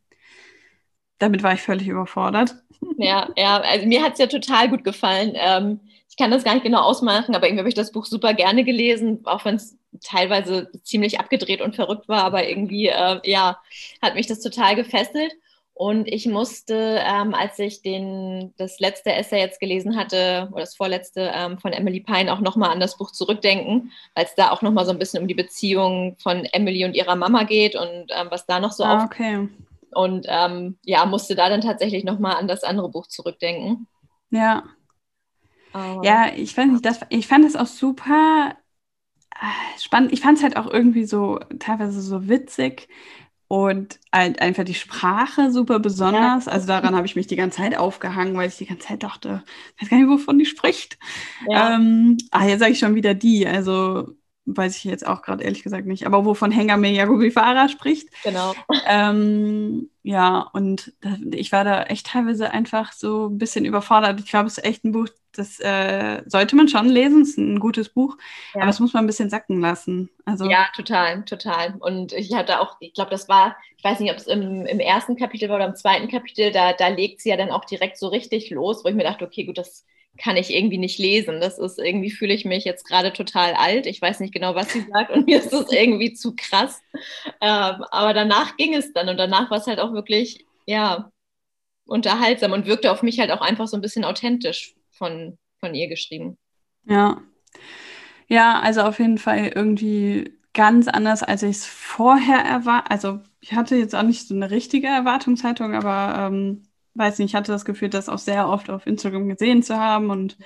[1.19, 2.55] damit war ich völlig überfordert.
[2.97, 5.33] Ja, ja, also mir hat es ja total gut gefallen.
[5.35, 5.79] Ähm,
[6.09, 8.63] ich kann das gar nicht genau ausmachen, aber irgendwie habe ich das Buch super gerne
[8.63, 13.57] gelesen, auch wenn es teilweise ziemlich abgedreht und verrückt war, aber irgendwie, äh, ja,
[14.01, 15.33] hat mich das total gefesselt.
[15.75, 20.75] Und ich musste, ähm, als ich den, das letzte Essay jetzt gelesen hatte, oder das
[20.75, 24.61] vorletzte ähm, von Emily Pine, auch nochmal an das Buch zurückdenken, weil es da auch
[24.61, 28.27] nochmal so ein bisschen um die Beziehung von Emily und ihrer Mama geht und ähm,
[28.29, 29.49] was da noch so ah, okay.
[29.91, 33.87] Und ähm, ja, musste da dann tatsächlich nochmal an das andere Buch zurückdenken.
[34.29, 34.63] Ja.
[36.03, 38.55] Ja, ich weiß nicht, das, ich fand es auch super
[39.31, 40.13] äh, spannend.
[40.13, 42.87] Ich fand es halt auch irgendwie so teilweise so witzig,
[43.53, 46.45] und halt einfach die Sprache super besonders.
[46.45, 46.51] Ja.
[46.51, 49.43] Also daran habe ich mich die ganze Zeit aufgehangen, weil ich die ganze Zeit dachte,
[49.75, 50.97] ich weiß gar nicht, wovon die spricht.
[51.47, 51.75] Ja.
[51.75, 53.45] Ähm, ah, jetzt sage ich schon wieder die.
[53.45, 56.07] Also weiß ich jetzt auch gerade ehrlich gesagt nicht.
[56.07, 58.09] Aber wovon Hengame Yagubifara spricht.
[58.23, 58.55] Genau.
[58.87, 60.91] Ähm, ja, und
[61.31, 64.19] ich war da echt teilweise einfach so ein bisschen überfordert.
[64.19, 67.21] Ich glaube, es ist echt ein Buch, das äh, sollte man schon lesen.
[67.21, 68.17] Es ist ein gutes Buch,
[68.53, 68.61] ja.
[68.61, 70.09] aber es muss man ein bisschen sacken lassen.
[70.25, 71.75] Also, ja, total, total.
[71.79, 74.79] Und ich hatte auch, ich glaube, das war, ich weiß nicht, ob es im, im,
[74.79, 77.97] ersten Kapitel war oder im zweiten Kapitel, da, da legt sie ja dann auch direkt
[77.97, 79.85] so richtig los, wo ich mir dachte, okay, gut, das
[80.17, 81.41] kann ich irgendwie nicht lesen.
[81.41, 83.87] Das ist irgendwie, fühle ich mich jetzt gerade total alt.
[83.87, 86.81] Ich weiß nicht genau, was sie sagt und mir ist das irgendwie zu krass.
[87.41, 91.09] Ähm, aber danach ging es dann und danach war es halt auch wirklich, ja,
[91.85, 95.87] unterhaltsam und wirkte auf mich halt auch einfach so ein bisschen authentisch von, von ihr
[95.87, 96.37] geschrieben.
[96.85, 97.21] Ja.
[98.27, 102.91] Ja, also auf jeden Fall irgendwie ganz anders, als ich es vorher erwartet.
[102.91, 106.63] Also ich hatte jetzt auch nicht so eine richtige Erwartungshaltung, aber ähm,
[106.93, 110.09] weiß nicht, ich hatte das Gefühl, das auch sehr oft auf Instagram gesehen zu haben
[110.09, 110.37] und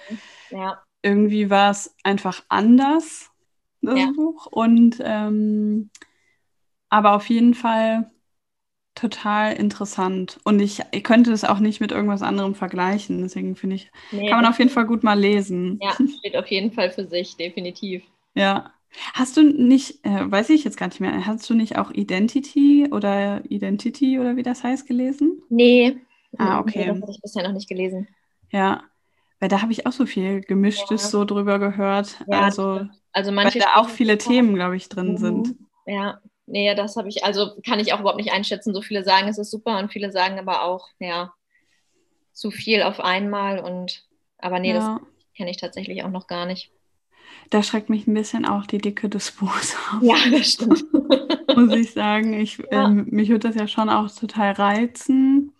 [0.49, 0.81] ja.
[1.01, 3.29] irgendwie war es einfach anders,
[3.81, 4.11] das ja.
[4.15, 4.47] Buch.
[4.47, 5.89] Und ähm,
[6.89, 8.09] aber auf jeden Fall
[8.97, 10.39] total interessant.
[10.43, 13.21] Und ich, ich, könnte es auch nicht mit irgendwas anderem vergleichen.
[13.21, 15.79] Deswegen finde ich, nee, kann man auf jeden Fall gut mal lesen.
[15.81, 18.03] Ja, steht auf jeden Fall für sich, definitiv.
[18.33, 18.71] Ja.
[19.15, 22.87] Hast du nicht, äh, weiß ich jetzt gar nicht mehr, hast du nicht auch Identity
[22.91, 25.41] oder Identity oder wie das heißt gelesen?
[25.49, 25.97] Nee.
[26.37, 26.81] Ah, okay.
[26.81, 28.07] Nee, das habe ich bisher noch nicht gelesen.
[28.51, 28.83] Ja.
[29.39, 31.09] Weil da habe ich auch so viel Gemischtes ja.
[31.09, 32.23] so drüber gehört.
[32.27, 35.17] Ja, also, also manche weil da auch viele Themen, glaube ich, drin mhm.
[35.17, 35.55] sind.
[35.87, 38.73] Ja, nee, das habe ich, also kann ich auch überhaupt nicht einschätzen.
[38.73, 41.33] So viele sagen, es ist super und viele sagen aber auch, ja,
[42.33, 44.03] zu viel auf einmal und
[44.39, 44.75] aber nee, ja.
[44.75, 46.71] das kenne ich tatsächlich auch noch gar nicht.
[47.49, 50.01] Da schreckt mich ein bisschen auch die Dicke des Buchs auf.
[50.01, 50.85] Ja, das stimmt.
[51.55, 52.33] Muss ich sagen.
[52.33, 52.85] Ich, ja.
[52.85, 55.53] ähm, mich würde das ja schon auch total reizen.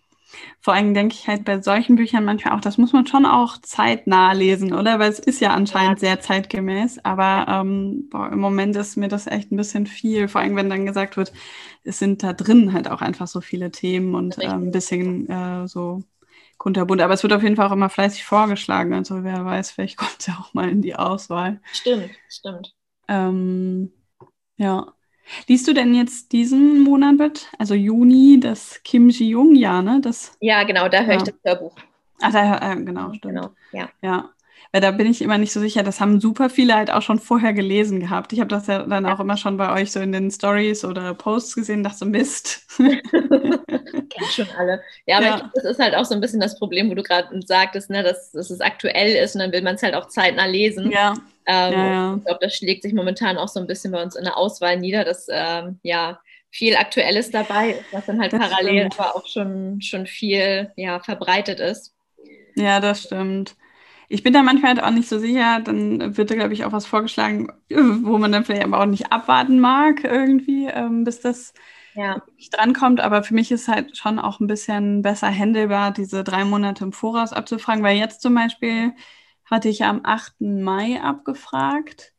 [0.60, 3.58] Vor allem denke ich halt bei solchen Büchern manchmal auch, das muss man schon auch
[3.62, 5.00] zeitnah lesen, oder?
[5.00, 9.28] Weil es ist ja anscheinend sehr zeitgemäß, aber ähm, boah, im Moment ist mir das
[9.28, 11.34] echt ein bisschen viel, vor allem wenn dann gesagt wird,
[11.84, 15.68] es sind da drin halt auch einfach so viele Themen und äh, ein bisschen äh,
[15.68, 16.04] so
[16.58, 17.02] kunterbunt.
[17.02, 20.18] Aber es wird auf jeden Fall auch immer fleißig vorgeschlagen, also wer weiß, vielleicht kommt
[20.20, 21.62] es ja auch mal in die Auswahl.
[21.72, 22.74] Stimmt, stimmt.
[23.08, 23.92] Ähm,
[24.58, 24.97] ja.
[25.48, 30.00] Liest du denn jetzt diesen Monat, also Juni, das Kim Ji-Young-Jahr, ne?
[30.02, 31.18] Das, ja, genau, da höre ja.
[31.18, 31.76] ich das Hörbuch.
[32.22, 33.22] Ach, da, äh, genau, stimmt.
[33.22, 33.90] Genau, ja.
[34.02, 34.30] Ja,
[34.72, 35.84] weil da bin ich immer nicht so sicher.
[35.84, 38.34] Das haben super viele halt auch schon vorher gelesen gehabt.
[38.34, 39.14] Ich habe das ja dann ja.
[39.14, 42.68] auch immer schon bei euch so in den Stories oder Posts gesehen, dachte so, Mist.
[42.78, 44.82] Kennen schon alle.
[45.06, 45.36] Ja, aber ja.
[45.38, 48.04] Glaub, das ist halt auch so ein bisschen das Problem, wo du gerade sagtest, ne,
[48.04, 50.92] dass, dass es aktuell ist und dann will man es halt auch zeitnah lesen.
[50.92, 51.14] Ja.
[51.48, 52.16] Ähm, ja, ja.
[52.18, 54.78] Ich glaube, das schlägt sich momentan auch so ein bisschen bei uns in der Auswahl
[54.78, 56.20] nieder, dass ähm, ja
[56.50, 59.00] viel Aktuelles dabei ist, was dann halt das parallel stimmt.
[59.00, 61.94] aber auch schon, schon viel ja, verbreitet ist.
[62.56, 63.56] Ja, das stimmt.
[64.10, 66.72] Ich bin da manchmal halt auch nicht so sicher, dann wird da, glaube ich, auch
[66.72, 71.54] was vorgeschlagen, wo man dann vielleicht aber auch nicht abwarten mag, irgendwie, ähm, bis das
[71.94, 72.22] ja.
[72.52, 73.02] drankommt.
[73.02, 76.94] Aber für mich ist halt schon auch ein bisschen besser händelbar, diese drei Monate im
[76.94, 78.94] Voraus abzufragen, weil jetzt zum Beispiel
[79.50, 80.42] hatte ich am 8.
[80.42, 82.14] Mai abgefragt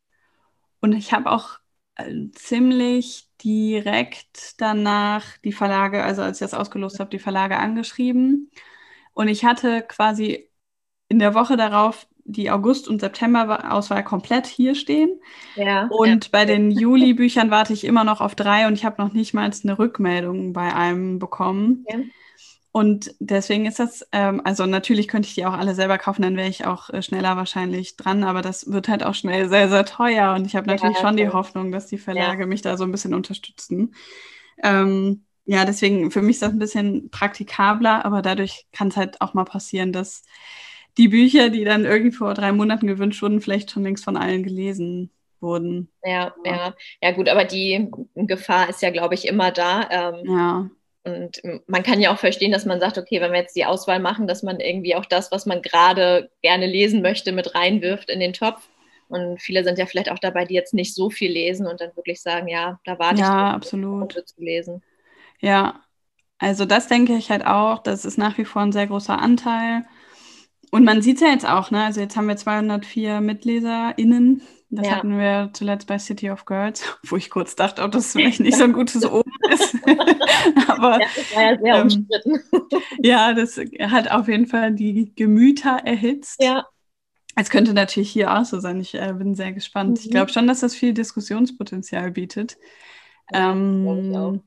[0.81, 1.59] und ich habe auch
[1.97, 8.51] äh, ziemlich direkt danach die Verlage, also als ich das ausgelost habe, die Verlage angeschrieben.
[9.13, 10.49] Und ich hatte quasi
[11.09, 15.21] in der Woche darauf die August- und September-Auswahl komplett hier stehen.
[15.57, 16.31] Ja, und ja.
[16.31, 19.51] bei den Juli-Büchern warte ich immer noch auf drei und ich habe noch nicht mal
[19.51, 21.87] eine Rückmeldung bei einem bekommen.
[21.89, 21.99] Ja.
[22.71, 26.37] Und deswegen ist das, ähm, also natürlich könnte ich die auch alle selber kaufen, dann
[26.37, 29.85] wäre ich auch äh, schneller wahrscheinlich dran, aber das wird halt auch schnell sehr, sehr
[29.85, 30.35] teuer.
[30.35, 32.93] Und ich habe natürlich ja, schon die Hoffnung, dass die Verlage mich da so ein
[32.93, 33.95] bisschen unterstützen.
[34.63, 39.21] Ähm, ja, deswegen für mich ist das ein bisschen praktikabler, aber dadurch kann es halt
[39.23, 40.23] auch mal passieren, dass
[40.99, 44.43] die Bücher, die dann irgendwie vor drei Monaten gewünscht wurden, vielleicht schon längst von allen
[44.43, 45.11] gelesen
[45.41, 45.89] wurden.
[46.05, 49.89] Ja, ja, ja, gut, aber die Gefahr ist ja, glaube ich, immer da.
[49.91, 50.71] Ähm, ja.
[51.09, 54.01] Und man kann ja auch verstehen, dass man sagt, okay, wenn wir jetzt die Auswahl
[54.01, 58.21] machen, dass man irgendwie auch das, was man gerade gerne lesen möchte, mit reinwirft in
[58.21, 58.69] den Topf.
[59.09, 61.97] Und viele sind ja vielleicht auch dabei, die jetzt nicht so viel lesen und dann
[61.97, 64.17] wirklich sagen, ja, da warte ja, ich, absolut.
[64.17, 64.83] Um zu lesen.
[65.41, 65.81] Ja,
[66.39, 67.79] also das denke ich halt auch.
[67.83, 69.85] Das ist nach wie vor ein sehr großer Anteil.
[70.71, 71.85] Und man sieht es ja jetzt auch, ne?
[71.85, 74.43] Also jetzt haben wir 204 MitleserInnen.
[74.71, 74.97] Das ja.
[74.97, 78.57] hatten wir zuletzt bei City of Girls, wo ich kurz dachte, ob das vielleicht nicht
[78.57, 79.75] so ein gutes Oben ist.
[80.69, 82.41] Aber ja, das war ja sehr ähm, umstritten.
[83.03, 86.43] ja, das hat auf jeden Fall die Gemüter erhitzt.
[86.43, 86.67] Ja.
[87.35, 88.81] Es könnte natürlich hier auch so sein.
[88.81, 89.91] Ich äh, bin sehr gespannt.
[89.91, 90.05] Mhm.
[90.05, 92.59] Ich glaube schon, dass das viel Diskussionspotenzial bietet.
[93.33, 94.43] Ja, ähm,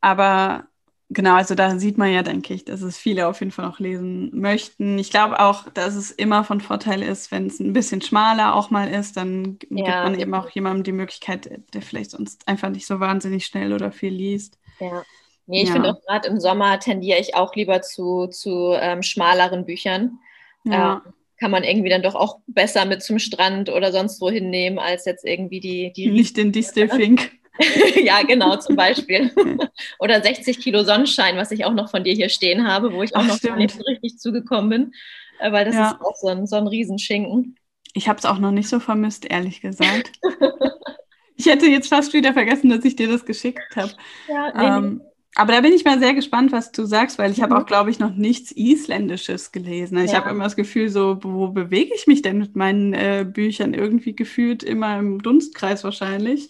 [0.00, 0.68] aber
[1.08, 3.78] Genau, also da sieht man ja, denke ich, dass es viele auf jeden Fall noch
[3.78, 4.98] lesen möchten.
[4.98, 8.70] Ich glaube auch, dass es immer von Vorteil ist, wenn es ein bisschen schmaler auch
[8.70, 12.70] mal ist, dann ja, gibt man eben auch jemandem die Möglichkeit, der vielleicht sonst einfach
[12.70, 14.58] nicht so wahnsinnig schnell oder viel liest.
[14.80, 15.04] Ja.
[15.46, 15.74] Nee, ich ja.
[15.74, 20.18] finde auch gerade im Sommer tendiere ich auch lieber zu, zu ähm, schmaleren Büchern.
[20.64, 21.02] Ja.
[21.06, 24.78] Ähm, kann man irgendwie dann doch auch besser mit zum Strand oder sonst wo hinnehmen,
[24.78, 25.92] als jetzt irgendwie die.
[25.92, 27.30] die nicht den Distel Fink.
[28.02, 29.30] ja, genau, zum Beispiel.
[29.98, 33.14] Oder 60 Kilo Sonnenschein, was ich auch noch von dir hier stehen habe, wo ich
[33.16, 34.92] auch noch nicht so richtig zugekommen bin.
[35.40, 35.90] Aber das ja.
[35.90, 37.56] ist auch so ein, so ein Riesenschinken.
[37.92, 40.12] Ich habe es auch noch nicht so vermisst, ehrlich gesagt.
[41.36, 43.92] ich hätte jetzt fast wieder vergessen, dass ich dir das geschickt habe.
[44.28, 45.00] Ja, nee, ähm,
[45.38, 47.42] aber da bin ich mal sehr gespannt, was du sagst, weil ich mhm.
[47.42, 49.98] habe auch, glaube ich, noch nichts Isländisches gelesen.
[49.98, 50.18] Ich ja.
[50.18, 53.74] habe immer das Gefühl, so, wo bewege ich mich denn mit meinen äh, Büchern?
[53.74, 56.48] Irgendwie gefühlt immer im Dunstkreis wahrscheinlich.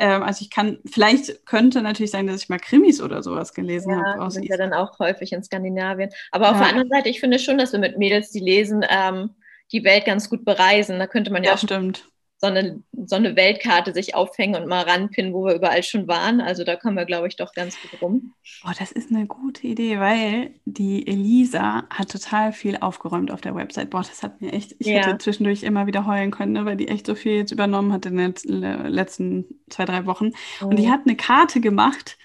[0.00, 3.90] Ähm, also ich kann, vielleicht könnte natürlich sein, dass ich mal Krimis oder sowas gelesen
[3.90, 4.22] ja, habe.
[4.22, 6.10] Ja, sind ja dann auch häufig in Skandinavien.
[6.32, 6.60] Aber auf ja.
[6.60, 9.30] der anderen Seite, ich finde schon, dass wir mit Mädels, die lesen, ähm,
[9.72, 10.98] die Welt ganz gut bereisen.
[10.98, 12.09] Da könnte man ja, ja auch stimmt
[12.40, 16.40] so eine, so eine Weltkarte sich aufhängen und mal ranpinnen, wo wir überall schon waren.
[16.40, 18.32] Also da kommen wir, glaube ich, doch ganz gut rum.
[18.64, 23.54] Oh, das ist eine gute Idee, weil die Elisa hat total viel aufgeräumt auf der
[23.54, 23.90] Website.
[23.90, 25.04] Boah, das hat mir echt, ich ja.
[25.04, 28.06] hätte zwischendurch immer wieder heulen können, ne, weil die echt so viel jetzt übernommen hat
[28.06, 30.32] in den letzten zwei, drei Wochen.
[30.60, 30.66] Mhm.
[30.66, 30.92] Und die mhm.
[30.92, 32.16] hat eine Karte gemacht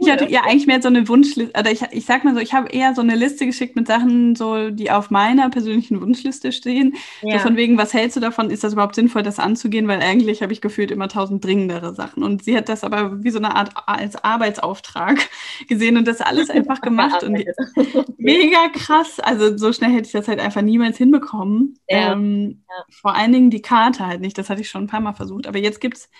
[0.00, 2.52] ich hatte ja eigentlich mehr so eine Wunschliste, oder ich, ich sag mal so, ich
[2.52, 6.94] habe eher so eine Liste geschickt mit Sachen, so, die auf meiner persönlichen Wunschliste stehen.
[7.22, 7.38] Ja.
[7.38, 8.50] So von wegen, was hältst du davon?
[8.50, 9.86] Ist das überhaupt sinnvoll, das anzugehen?
[9.86, 12.24] Weil eigentlich habe ich gefühlt immer tausend dringendere Sachen.
[12.24, 15.28] Und sie hat das aber wie so eine Art als Arbeitsauftrag
[15.68, 17.22] gesehen und das alles einfach gemacht.
[17.22, 17.32] und
[18.18, 19.20] mega krass.
[19.20, 21.78] Also so schnell hätte ich das halt einfach niemals hinbekommen.
[21.88, 22.12] Ja.
[22.12, 22.84] Ähm, ja.
[23.00, 24.36] Vor allen Dingen die Karte halt nicht.
[24.36, 25.46] Das hatte ich schon ein paar Mal versucht.
[25.46, 26.10] Aber jetzt gibt es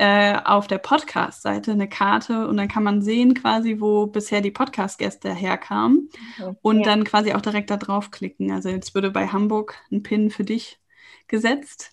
[0.00, 4.50] äh, auf der Podcast-Seite eine Karte und dann kann man sehen quasi, wo bisher die
[4.50, 6.08] Podcast-Gäste herkamen
[6.40, 6.56] okay.
[6.62, 6.84] und ja.
[6.84, 8.50] dann quasi auch direkt da draufklicken.
[8.50, 10.80] Also jetzt würde bei Hamburg ein Pin für dich
[11.28, 11.92] gesetzt.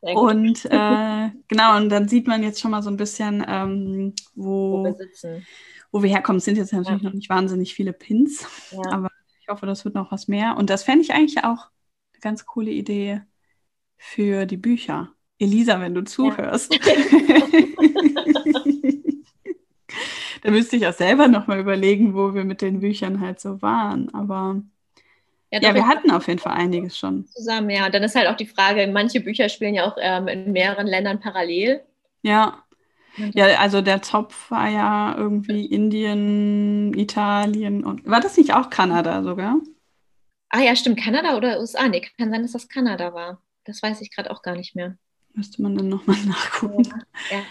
[0.00, 4.82] Und äh, genau, und dann sieht man jetzt schon mal so ein bisschen, ähm, wo,
[4.82, 5.42] wo, wir.
[5.92, 6.38] Wo wir herkommen.
[6.38, 7.08] Es sind jetzt natürlich ja.
[7.08, 8.80] noch nicht wahnsinnig viele Pins, ja.
[8.90, 10.56] aber ich hoffe, das wird noch was mehr.
[10.56, 11.70] Und das fände ich eigentlich auch
[12.14, 13.22] eine ganz coole Idee
[13.96, 15.13] für die Bücher.
[15.38, 16.72] Elisa, wenn du zuhörst.
[16.72, 16.80] Ja.
[20.42, 24.12] da müsste ich auch selber nochmal überlegen, wo wir mit den Büchern halt so waren.
[24.14, 24.62] Aber
[25.50, 27.26] ja, ja wir hatten auf jeden Fall einiges schon.
[27.28, 27.86] Zusammen, ja.
[27.86, 30.86] Und dann ist halt auch die Frage, manche Bücher spielen ja auch ähm, in mehreren
[30.86, 31.82] Ländern parallel.
[32.22, 32.60] Ja.
[33.32, 39.22] Ja, also der Zopf war ja irgendwie Indien, Italien und war das nicht auch Kanada
[39.22, 39.60] sogar?
[40.48, 41.88] Ah ja, stimmt, Kanada oder USA?
[41.88, 43.40] Nee, kann sein, dass das Kanada war.
[43.64, 44.96] Das weiß ich gerade auch gar nicht mehr.
[45.34, 46.84] Müsste man dann nochmal nachgucken.
[47.30, 47.42] Ja, ja.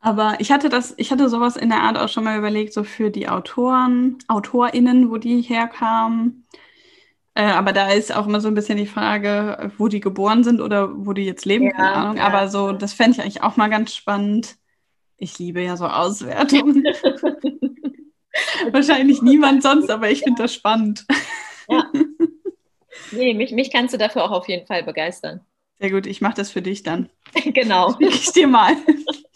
[0.00, 2.82] Aber ich hatte das, ich hatte sowas in der Art auch schon mal überlegt, so
[2.82, 6.44] für die Autoren, AutorInnen, wo die herkamen.
[7.34, 10.60] Äh, aber da ist auch immer so ein bisschen die Frage, wo die geboren sind
[10.60, 12.18] oder wo die jetzt leben, ja, keine Ahnung.
[12.20, 14.56] Aber so, das fände ich eigentlich auch mal ganz spannend.
[15.16, 16.84] Ich liebe ja so Auswertungen.
[18.72, 21.06] Wahrscheinlich niemand sonst, aber ich finde das spannend.
[21.68, 21.84] Ja.
[23.10, 25.40] Nee, mich, mich kannst du dafür auch auf jeden Fall begeistern.
[25.82, 27.10] Sehr gut, ich mache das für dich dann.
[27.44, 27.96] Genau.
[27.98, 28.76] Ich dir mal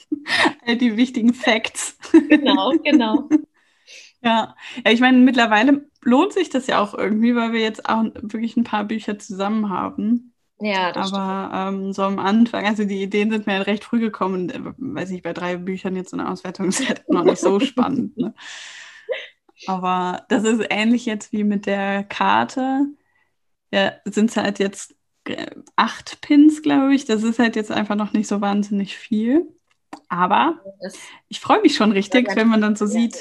[0.65, 1.99] all die wichtigen Facts.
[2.13, 3.29] Genau, genau.
[4.23, 8.05] Ja, ja ich meine, mittlerweile lohnt sich das ja auch irgendwie, weil wir jetzt auch
[8.23, 10.33] wirklich ein paar Bücher zusammen haben.
[10.61, 14.01] Ja, das Aber ähm, so am Anfang, also die Ideen sind mir halt recht früh
[14.01, 14.49] gekommen.
[14.51, 17.61] Äh, weiß nicht, bei drei Büchern jetzt so eine Auswertung ist halt noch nicht so
[17.61, 18.17] spannend.
[18.17, 18.35] Ne?
[19.67, 22.87] Aber das ist ähnlich jetzt wie mit der Karte.
[23.73, 24.96] Ja, sind es halt jetzt
[25.77, 27.05] acht Pins, glaube ich.
[27.05, 29.47] Das ist halt jetzt einfach noch nicht so wahnsinnig viel.
[30.09, 30.61] Aber
[31.29, 33.17] ich freue mich schon richtig, wenn man dann so sieht,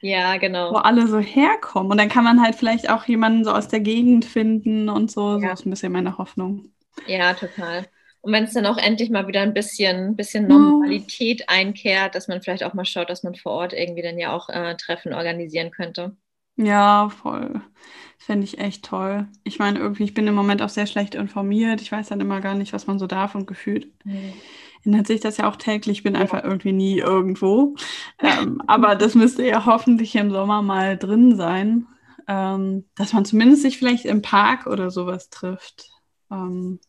[0.00, 0.72] ja, genau.
[0.72, 1.90] wo alle so herkommen.
[1.90, 5.38] Und dann kann man halt vielleicht auch jemanden so aus der Gegend finden und so.
[5.38, 5.48] Ja.
[5.48, 6.72] So ist ein bisschen meine Hoffnung.
[7.06, 7.86] Ja, total.
[8.20, 12.42] Und wenn es dann auch endlich mal wieder ein bisschen, bisschen Normalität einkehrt, dass man
[12.42, 15.70] vielleicht auch mal schaut, dass man vor Ort irgendwie dann ja auch äh, Treffen organisieren
[15.70, 16.16] könnte.
[16.56, 17.60] Ja, voll.
[18.18, 19.28] Fände ich echt toll.
[19.44, 21.80] Ich meine, irgendwie, ich bin im Moment auch sehr schlecht informiert.
[21.80, 24.32] Ich weiß dann immer gar nicht, was man so darf und gefühlt mhm.
[24.84, 25.98] ändert sich das ja auch täglich.
[25.98, 26.20] Ich bin ja.
[26.20, 27.76] einfach irgendwie nie irgendwo.
[28.18, 31.86] ähm, aber das müsste ja hoffentlich im Sommer mal drin sein,
[32.26, 35.90] ähm, dass man zumindest sich vielleicht im Park oder sowas trifft.
[36.30, 36.80] Ähm,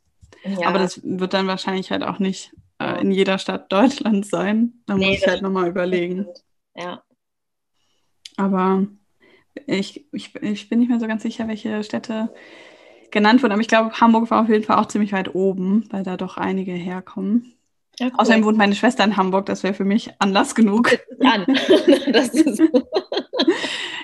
[0.44, 0.68] ja.
[0.68, 4.82] Aber das wird dann wahrscheinlich halt auch nicht äh, in jeder Stadt Deutschlands sein.
[4.86, 6.26] Da nee, muss ich halt nochmal überlegen.
[6.76, 7.04] Ja.
[8.38, 8.88] Aber
[9.66, 12.34] ich, ich, ich bin nicht mehr so ganz sicher, welche Städte
[13.12, 16.04] genannt wurden, aber ich glaube, Hamburg war auf jeden Fall auch ziemlich weit oben, weil
[16.04, 17.54] da doch einige herkommen.
[18.00, 18.14] Ja, cool.
[18.18, 20.92] Außerdem wohnt meine Schwester in Hamburg, das wäre für mich Anlass genug.
[21.22, 21.46] An.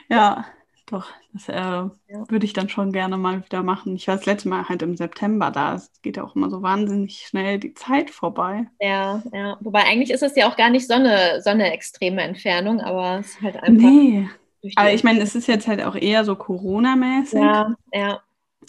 [0.09, 0.45] ja,
[0.87, 1.91] doch, das äh, ja.
[2.27, 3.95] würde ich dann schon gerne mal wieder machen.
[3.95, 5.75] Ich war das letzte Mal halt im September da.
[5.75, 8.67] Es geht ja auch immer so wahnsinnig schnell die Zeit vorbei.
[8.79, 9.57] Ja, ja.
[9.61, 13.19] Wobei eigentlich ist es ja auch gar nicht so eine, so eine extreme Entfernung, aber
[13.19, 13.89] es ist halt einfach.
[13.89, 14.29] Nee.
[14.75, 17.39] Aber ich meine, es ist jetzt halt auch eher so Corona-mäßig.
[17.39, 18.21] Ja, ja.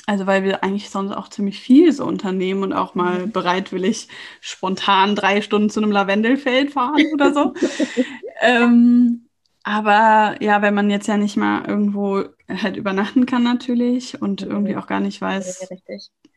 [0.06, 3.32] Also weil wir eigentlich sonst auch ziemlich viel so unternehmen und auch mal mhm.
[3.32, 4.08] bereitwillig
[4.40, 7.54] spontan drei Stunden zu einem Lavendelfeld fahren oder so.
[8.42, 9.26] ähm,
[9.62, 14.50] aber ja, wenn man jetzt ja nicht mal irgendwo halt übernachten kann natürlich und mhm.
[14.50, 15.96] irgendwie auch gar nicht weiß, ja,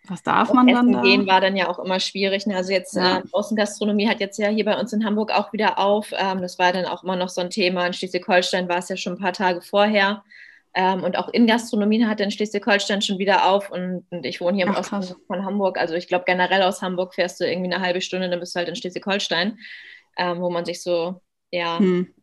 [0.09, 1.01] was darf man dann da?
[1.01, 2.45] gehen war dann ja auch immer schwierig.
[2.45, 2.55] Ne?
[2.55, 3.19] Also jetzt ja.
[3.19, 6.13] äh, Außengastronomie hat jetzt ja hier bei uns in Hamburg auch wieder auf.
[6.17, 7.85] Ähm, das war dann auch immer noch so ein Thema.
[7.85, 10.23] In Schleswig-Holstein war es ja schon ein paar Tage vorher.
[10.73, 13.69] Ähm, und auch in Gastronomie hat dann Schleswig-Holstein schon wieder auf.
[13.69, 15.15] Und, und ich wohne hier im Ach, Osten krass.
[15.27, 15.77] von Hamburg.
[15.77, 18.59] Also ich glaube generell aus Hamburg fährst du irgendwie eine halbe Stunde, dann bist du
[18.59, 19.57] halt in Schleswig-Holstein,
[20.17, 21.19] ähm, wo man sich so,
[21.51, 22.13] ja, hm.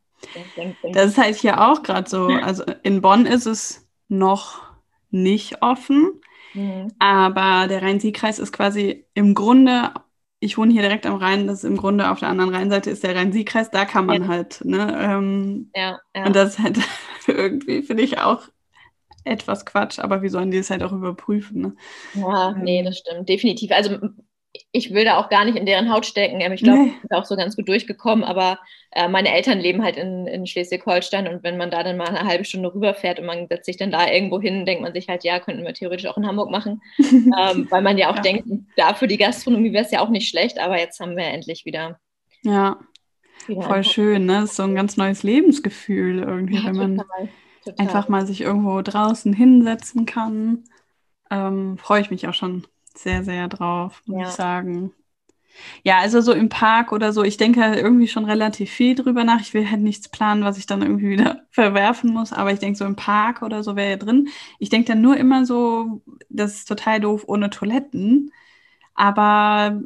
[0.92, 2.26] Das ist halt hier auch gerade so.
[2.26, 4.62] Also in Bonn ist es noch
[5.10, 6.20] nicht offen,
[6.54, 6.92] mhm.
[6.98, 9.92] aber der Rhein-Sieg-Kreis ist quasi im Grunde,
[10.40, 13.04] ich wohne hier direkt am Rhein, das ist im Grunde auf der anderen Rheinseite ist
[13.04, 14.28] der Rhein-Sieg-Kreis, da kann man ja.
[14.28, 14.98] halt, ne?
[15.00, 16.26] Ähm, ja, ja.
[16.26, 16.78] Und das ist halt
[17.26, 18.42] irgendwie, finde ich auch
[19.24, 21.60] etwas Quatsch, aber wie sollen die es halt auch überprüfen?
[21.62, 21.76] Ne?
[22.14, 22.84] Ja, nee, ähm.
[22.86, 23.70] das stimmt, definitiv.
[23.72, 23.98] Also
[24.76, 26.40] ich will da auch gar nicht in deren Haut stecken.
[26.52, 26.92] Ich glaube, nee.
[26.96, 28.58] ich bin auch so ganz gut durchgekommen, aber
[28.90, 32.26] äh, meine Eltern leben halt in, in Schleswig-Holstein und wenn man da dann mal eine
[32.26, 35.22] halbe Stunde rüberfährt und man setzt sich dann da irgendwo hin, denkt man sich halt,
[35.22, 38.22] ja, könnten wir theoretisch auch in Hamburg machen, ähm, weil man ja auch ja.
[38.22, 41.24] denkt, da für die Gastronomie wäre es ja auch nicht schlecht, aber jetzt haben wir
[41.24, 42.00] endlich wieder.
[42.42, 42.80] Ja,
[43.46, 44.40] wieder voll schön, ne?
[44.40, 47.28] Das ist so ein ganz neues Lebensgefühl irgendwie, ja, wenn man total,
[47.64, 47.86] total.
[47.86, 50.64] einfach mal sich irgendwo draußen hinsetzen kann.
[51.30, 54.28] Ähm, Freue ich mich auch schon sehr, sehr drauf, muss ja.
[54.28, 54.92] ich sagen.
[55.82, 59.24] Ja, also so im Park oder so, ich denke halt irgendwie schon relativ viel drüber
[59.24, 59.40] nach.
[59.40, 62.78] Ich will halt nichts planen, was ich dann irgendwie wieder verwerfen muss, aber ich denke
[62.78, 64.28] so im Park oder so wäre ja drin.
[64.59, 68.32] Ich denke dann nur immer so, das ist total doof ohne Toiletten,
[68.95, 69.80] aber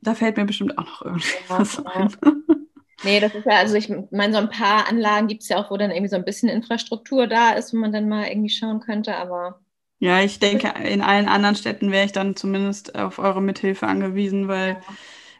[0.00, 2.16] da fällt mir bestimmt auch noch irgendwas ja, ein.
[3.02, 5.70] Nee, das ist ja, also ich meine, so ein paar Anlagen gibt es ja auch,
[5.70, 8.80] wo dann irgendwie so ein bisschen Infrastruktur da ist, wo man dann mal irgendwie schauen
[8.80, 9.60] könnte, aber
[9.98, 14.48] ja, ich denke, in allen anderen Städten wäre ich dann zumindest auf eure Mithilfe angewiesen,
[14.48, 14.80] weil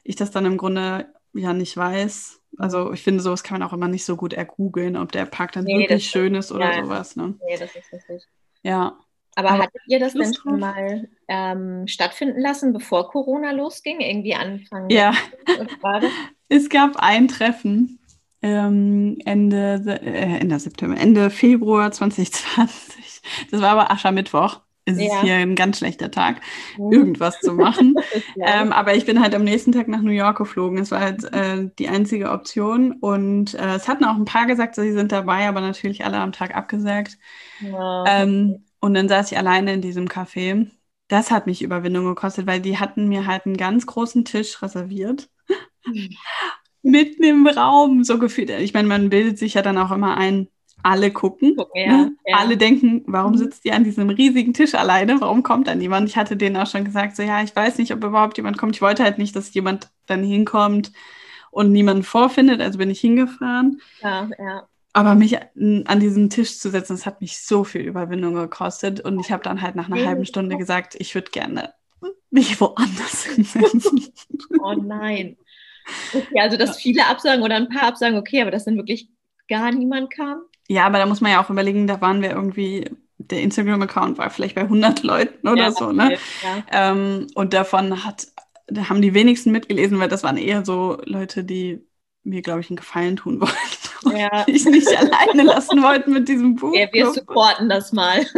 [0.03, 2.41] ich das dann im Grunde ja nicht weiß.
[2.59, 5.53] Also ich finde, sowas kann man auch immer nicht so gut ergoogeln, ob der Park
[5.53, 6.85] dann nee, wirklich schön ist oder ja.
[6.85, 7.17] sowas.
[7.17, 7.35] Ne?
[7.47, 8.23] Nee, das ist richtig.
[8.63, 8.99] Ja.
[9.35, 14.01] Aber, Aber hattet ihr das denn schon mal ähm, stattfinden lassen, bevor Corona losging?
[14.01, 14.89] Irgendwie Anfang?
[14.89, 15.13] Ja.
[16.49, 17.99] es gab ein Treffen
[18.43, 23.23] ähm, Ende, äh, Ende September, Ende Februar 2020.
[23.51, 24.61] Das war aber Aschermittwoch.
[24.89, 25.07] Es ja.
[25.07, 26.41] ist hier ein ganz schlechter Tag,
[26.79, 26.93] mhm.
[26.93, 27.97] irgendwas zu machen.
[28.41, 30.79] ähm, aber ich bin halt am nächsten Tag nach New York geflogen.
[30.79, 32.93] Es war halt äh, die einzige Option.
[32.93, 36.31] Und äh, es hatten auch ein paar gesagt, sie sind dabei, aber natürlich alle am
[36.31, 37.19] Tag abgesagt.
[37.61, 38.05] Ja.
[38.07, 40.71] Ähm, und dann saß ich alleine in diesem Café.
[41.09, 45.29] Das hat mich Überwindung gekostet, weil die hatten mir halt einen ganz großen Tisch reserviert.
[45.85, 46.11] Mhm
[46.87, 48.51] mitten im Raum so gefühlt.
[48.51, 50.49] Ich meine, man bildet sich ja dann auch immer ein,
[50.83, 51.57] alle gucken.
[51.75, 52.17] Ja, ne?
[52.27, 52.37] ja.
[52.39, 53.39] Alle denken, warum mhm.
[53.39, 55.21] sitzt die an diesem riesigen Tisch alleine?
[55.21, 56.09] Warum kommt da niemand?
[56.09, 58.77] Ich hatte denen auch schon gesagt, so ja, ich weiß nicht, ob überhaupt jemand kommt.
[58.77, 60.93] Ich wollte halt nicht, dass jemand dann hinkommt
[61.51, 63.81] und niemanden vorfindet, also bin ich hingefahren.
[64.01, 64.69] Ja, ja.
[64.93, 69.01] Aber mich an diesen Tisch zu setzen, das hat mich so viel Überwindung gekostet.
[69.01, 71.75] Und ich habe dann halt nach einer halben Stunde gesagt, ich würde gerne
[72.31, 74.05] mich woanders hinsetzen.
[74.61, 75.37] Oh nein.
[76.13, 79.09] Okay, also dass viele absagen oder ein paar absagen, okay, aber dass dann wirklich
[79.49, 80.41] gar niemand kam?
[80.69, 84.31] Ja, aber da muss man ja auch überlegen, da waren wir irgendwie, der Instagram-Account war
[84.31, 86.19] vielleicht bei 100 Leuten oder ja, so, ne?
[86.43, 86.91] Ja.
[86.91, 88.27] Ähm, und davon hat,
[88.67, 91.87] da haben die wenigsten mitgelesen, weil das waren eher so Leute, die
[92.25, 94.19] mir, glaube ich, einen Gefallen tun wollten.
[94.19, 94.45] Ja.
[94.47, 96.75] Ich nicht alleine lassen wollten mit diesem Buch.
[96.75, 98.27] Ja, wir supporten das mal.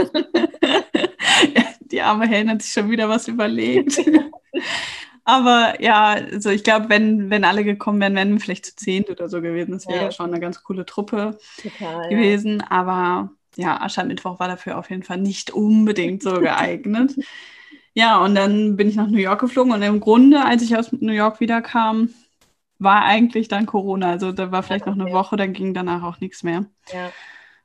[1.55, 3.99] ja, die arme Helen hat sich schon wieder was überlegt.
[5.29, 9.11] Aber ja, also ich glaube, wenn, wenn alle gekommen wären, wären wir vielleicht zu zehnt
[9.11, 9.72] oder so gewesen.
[9.72, 10.05] Das wäre ja.
[10.05, 10.11] ja.
[10.11, 12.61] schon eine ganz coole Truppe Total, gewesen.
[12.61, 12.70] Ja.
[12.70, 17.14] Aber ja, Aschermittwoch war dafür auf jeden Fall nicht unbedingt so geeignet.
[17.93, 20.93] ja, und dann bin ich nach New York geflogen und im Grunde, als ich aus
[20.93, 22.09] New York wiederkam,
[22.79, 24.09] war eigentlich dann Corona.
[24.12, 26.64] Also da war vielleicht noch eine Woche, dann ging danach auch nichts mehr.
[26.91, 27.11] Ja.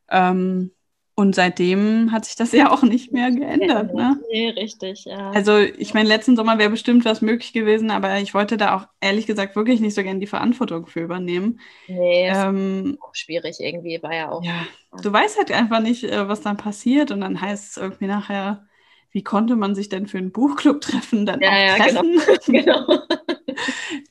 [0.10, 0.72] Ähm,
[1.16, 3.94] und seitdem hat sich das ja auch nicht mehr geändert.
[3.94, 4.20] Ne?
[4.32, 5.30] Nee, richtig, ja.
[5.32, 8.88] Also ich meine, letzten Sommer wäre bestimmt was möglich gewesen, aber ich wollte da auch
[9.00, 11.60] ehrlich gesagt wirklich nicht so gerne die Verantwortung für übernehmen.
[11.88, 14.44] Nee, ähm, auch schwierig irgendwie, war ja auch.
[14.44, 14.66] Ja,
[15.04, 18.66] du weißt halt einfach nicht, äh, was dann passiert und dann heißt es irgendwie nachher,
[19.12, 22.02] wie konnte man sich denn für einen Buchclub treffen, dann ja, auch ja, genau.
[22.24, 22.54] treffen?
[22.54, 22.86] Genau.
[22.88, 23.02] genau.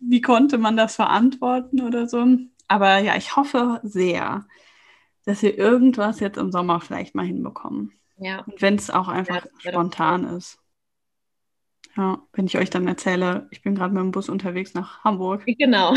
[0.01, 2.25] wie konnte man das verantworten oder so?
[2.69, 4.47] Aber ja, ich hoffe sehr,
[5.25, 7.93] dass wir irgendwas jetzt im Sommer vielleicht mal hinbekommen.
[8.19, 8.41] Ja.
[8.41, 10.59] Und wenn es auch einfach ja, spontan ist.
[11.97, 15.45] Ja, wenn ich euch dann erzähle, ich bin gerade mit dem Bus unterwegs nach Hamburg.
[15.59, 15.95] Genau.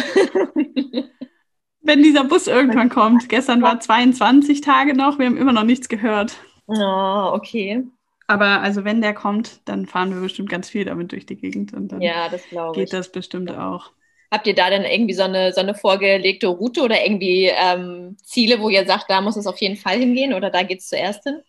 [1.82, 3.30] wenn dieser Bus irgendwann kommt.
[3.30, 6.38] Gestern war 22 Tage noch, wir haben immer noch nichts gehört.
[6.68, 7.86] Oh, okay.
[8.28, 11.74] Aber also wenn der kommt, dann fahren wir bestimmt ganz viel damit durch die Gegend
[11.74, 13.92] und dann ja, das geht das bestimmt auch.
[14.36, 18.60] Habt ihr da dann irgendwie so eine, so eine vorgelegte Route oder irgendwie ähm, Ziele,
[18.60, 21.24] wo ihr sagt, da muss es auf jeden Fall hingehen oder da geht es zuerst
[21.24, 21.40] hin?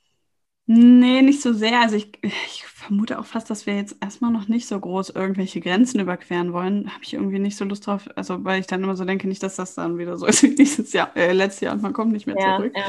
[0.66, 1.80] Nee, nicht so sehr.
[1.80, 5.61] Also ich, ich vermute auch fast, dass wir jetzt erstmal noch nicht so groß irgendwelche
[5.61, 6.93] Grenzen überqueren wollen.
[6.93, 8.09] Habe ich irgendwie nicht so Lust drauf.
[8.14, 10.55] Also weil ich dann immer so denke, nicht, dass das dann wieder so ist wie
[10.55, 12.72] dieses Jahr, äh, letztes Jahr und man kommt nicht mehr ja, zurück.
[12.76, 12.84] Ja.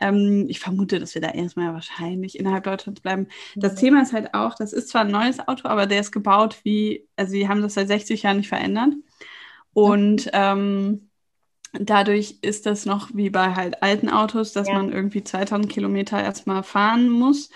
[0.00, 3.26] Ähm, ich vermute, dass wir da erstmal wahrscheinlich innerhalb Deutschlands bleiben.
[3.56, 3.76] Das mhm.
[3.76, 7.06] Thema ist halt auch, das ist zwar ein neues Auto, aber der ist gebaut wie,
[7.16, 8.94] also die haben das seit 60 Jahren nicht verändert.
[9.78, 11.08] Und ähm,
[11.72, 14.74] dadurch ist das noch wie bei halt alten Autos, dass ja.
[14.74, 17.50] man irgendwie 2000 Kilometer erstmal fahren muss.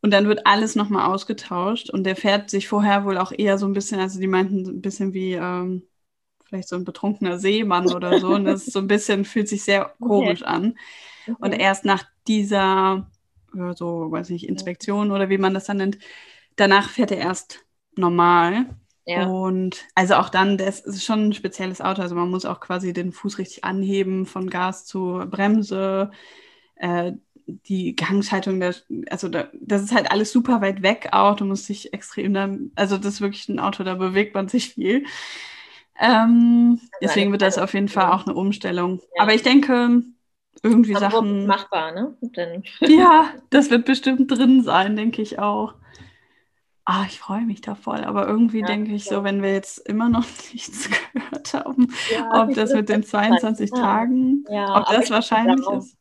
[0.00, 1.90] Und dann wird alles nochmal ausgetauscht.
[1.90, 4.80] Und der fährt sich vorher wohl auch eher so ein bisschen, also die meinten ein
[4.80, 5.82] bisschen wie ähm,
[6.44, 8.28] vielleicht so ein betrunkener Seemann oder so.
[8.28, 10.50] Und das ist so ein bisschen, fühlt sich sehr komisch okay.
[10.50, 10.78] an.
[11.26, 11.36] Okay.
[11.40, 13.10] Und erst nach dieser,
[13.74, 15.98] so, weiß nicht, Inspektion oder wie man das dann nennt,
[16.54, 17.64] danach fährt er erst
[17.96, 18.66] normal.
[19.06, 19.26] Ja.
[19.26, 22.02] Und also auch dann, das ist schon ein spezielles Auto.
[22.02, 26.10] Also man muss auch quasi den Fuß richtig anheben von Gas zu Bremse.
[26.74, 27.12] Äh,
[27.46, 28.74] die Gangschaltung, der,
[29.08, 31.36] also da, das ist halt alles super weit weg auch.
[31.36, 34.70] Du musst dich extrem dann, also das ist wirklich ein Auto, da bewegt man sich
[34.70, 35.04] viel.
[36.00, 39.00] Ähm, deswegen wird das auf jeden Fall auch eine Umstellung.
[39.14, 39.22] Ja.
[39.22, 40.02] Aber ich denke,
[40.64, 41.46] irgendwie Sachen.
[41.46, 42.16] Machbar, ne?
[42.20, 42.64] Dann.
[42.80, 45.74] Ja, das wird bestimmt drin sein, denke ich auch
[46.86, 48.04] ah, ich freue mich da voll.
[48.04, 52.42] Aber irgendwie ja, denke ich so, wenn wir jetzt immer noch nichts gehört haben, ja,
[52.42, 53.76] ob das mit den 22 ja.
[53.76, 55.96] Tagen, ob das wahrscheinlich ist.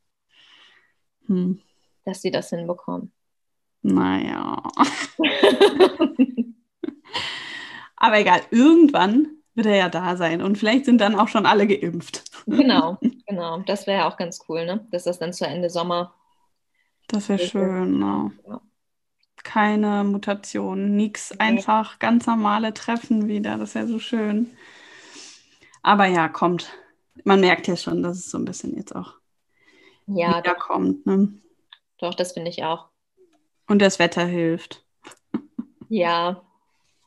[1.28, 1.60] Hm.
[2.06, 3.12] Dass sie das hinbekommen.
[3.82, 4.64] Naja.
[7.96, 11.66] aber egal, irgendwann wird er ja da sein und vielleicht sind dann auch schon alle
[11.66, 12.24] geimpft.
[12.46, 13.60] Genau, genau.
[13.60, 14.88] Das wäre ja auch ganz cool, ne?
[14.92, 16.14] Dass das dann zu Ende Sommer.
[17.08, 18.32] Das wäre schön, ne?
[19.46, 21.40] Keine Mutation, nichts, okay.
[21.40, 23.58] einfach ganz normale Treffen wieder.
[23.58, 24.52] Das ist ja so schön.
[25.82, 26.74] Aber ja, kommt.
[27.24, 29.14] Man merkt ja schon, dass es so ein bisschen jetzt auch
[30.08, 30.60] ja, wieder doch.
[30.60, 31.06] kommt.
[31.06, 31.30] Ne?
[32.00, 32.90] Doch, das finde ich auch.
[33.68, 34.84] Und das Wetter hilft.
[35.88, 36.42] Ja,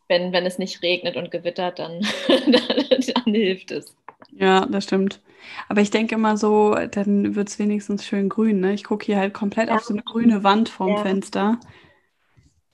[0.07, 2.53] wenn, wenn es nicht regnet und gewittert, dann, dann,
[3.15, 3.97] dann hilft es.
[4.31, 5.21] Ja, das stimmt.
[5.69, 8.61] Aber ich denke immer so, dann wird es wenigstens schön grün.
[8.61, 8.75] Ne?
[8.75, 9.75] Ich gucke hier halt komplett ja.
[9.75, 11.03] auf so eine grüne Wand vorm ja.
[11.03, 11.59] Fenster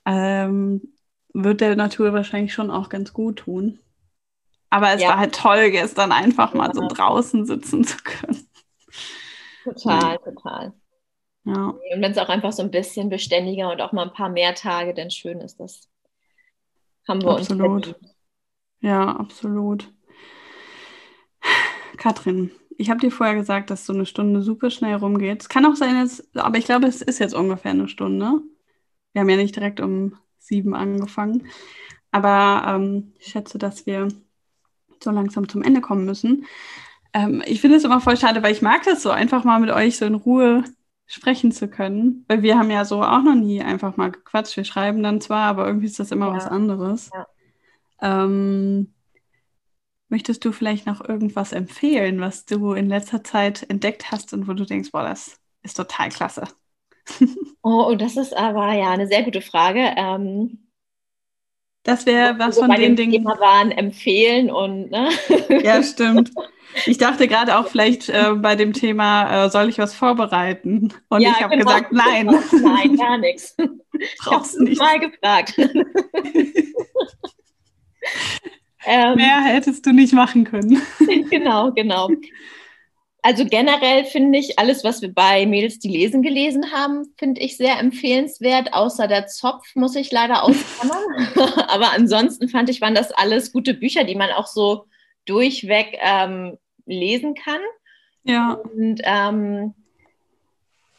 [0.07, 0.95] ähm,
[1.33, 3.81] wird der Natur wahrscheinlich schon auch ganz gut tun.
[4.71, 5.11] Aber es ja.
[5.11, 8.49] war halt toll, gestern einfach mal so draußen sitzen zu können.
[9.65, 10.19] Total, ja.
[10.19, 10.73] total.
[11.45, 11.69] Ja.
[11.69, 14.55] Und wenn es auch einfach so ein bisschen beständiger und auch mal ein paar mehr
[14.55, 15.89] Tage dann schön ist, das
[17.07, 17.89] haben wir absolut.
[17.89, 17.97] uns
[18.81, 19.93] Ja, absolut.
[21.97, 25.43] Katrin, ich habe dir vorher gesagt, dass so eine Stunde super schnell rumgeht.
[25.43, 28.41] Es kann auch sein, dass, aber ich glaube, es ist jetzt ungefähr eine Stunde.
[29.15, 31.47] Wir haben ja nicht direkt um sieben angefangen.
[32.11, 34.09] Aber ähm, ich schätze, dass wir
[35.03, 36.47] so langsam zum Ende kommen müssen.
[37.13, 39.71] Ähm, ich finde es immer voll schade, weil ich mag das so, einfach mal mit
[39.71, 40.65] euch so in Ruhe
[41.07, 42.25] sprechen zu können.
[42.29, 44.57] Weil wir haben ja so auch noch nie einfach mal gequatscht.
[44.57, 46.35] Wir schreiben dann zwar, aber irgendwie ist das immer ja.
[46.35, 47.11] was anderes.
[47.15, 47.27] Ja.
[48.03, 48.93] Ähm,
[50.09, 54.53] möchtest du vielleicht noch irgendwas empfehlen, was du in letzter Zeit entdeckt hast und wo
[54.53, 56.45] du denkst, boah, das ist total klasse?
[57.63, 59.95] Oh, das ist aber ja eine sehr gute Frage.
[59.97, 60.65] Ähm,
[61.85, 63.13] das wäre was von den Dingen.
[63.13, 64.91] Thema waren empfehlen und.
[64.91, 65.11] Ne?
[65.63, 66.31] Ja, stimmt.
[66.87, 70.93] Ich dachte gerade auch vielleicht äh, bei dem Thema, äh, soll ich was vorbereiten?
[71.09, 71.67] Und ja, ich habe genau.
[71.67, 72.27] gesagt, nein.
[72.63, 73.55] Nein, gar nichts.
[74.19, 74.81] Brauchst nicht.
[74.81, 75.55] Mal gefragt.
[78.87, 80.83] ähm, Mehr hättest du nicht machen können.
[81.31, 82.09] genau, genau.
[83.25, 87.57] Also generell finde ich alles, was wir bei Mädels, die lesen, gelesen haben, finde ich
[87.57, 88.75] sehr empfehlenswert.
[88.75, 91.03] Außer der Zopf muss ich leider ausklammern.
[91.69, 94.85] Aber ansonsten fand ich, waren das alles gute Bücher, die man auch so
[95.25, 97.63] durchweg ähm, lesen kann.
[98.25, 98.53] Ja.
[98.53, 99.73] Und ähm,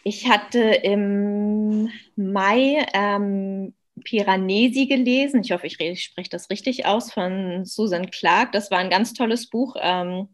[0.03, 5.41] ich hatte im Mai ähm, Piranesi gelesen.
[5.41, 8.51] Ich hoffe, ich, ich spreche das richtig aus, von Susan Clark.
[8.51, 9.75] Das war ein ganz tolles Buch.
[9.79, 10.29] Ähm,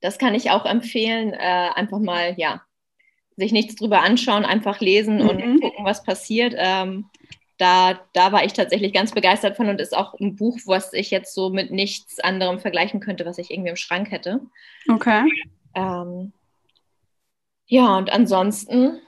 [0.00, 1.32] das kann ich auch empfehlen.
[1.32, 2.62] Äh, einfach mal, ja,
[3.36, 5.28] sich nichts drüber anschauen, einfach lesen mhm.
[5.28, 6.54] und gucken, was passiert.
[6.56, 7.06] Ähm,
[7.56, 11.10] da, da war ich tatsächlich ganz begeistert von und ist auch ein Buch, was ich
[11.10, 14.40] jetzt so mit nichts anderem vergleichen könnte, was ich irgendwie im Schrank hätte.
[14.88, 15.24] Okay.
[15.74, 16.32] Ähm,
[17.66, 19.00] ja, und ansonsten,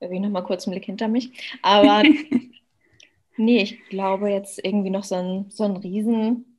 [0.00, 1.32] ich noch mal kurz einen Blick hinter mich,
[1.62, 2.02] aber
[3.36, 6.58] nee, ich glaube jetzt irgendwie noch so ein, so ein Riesen,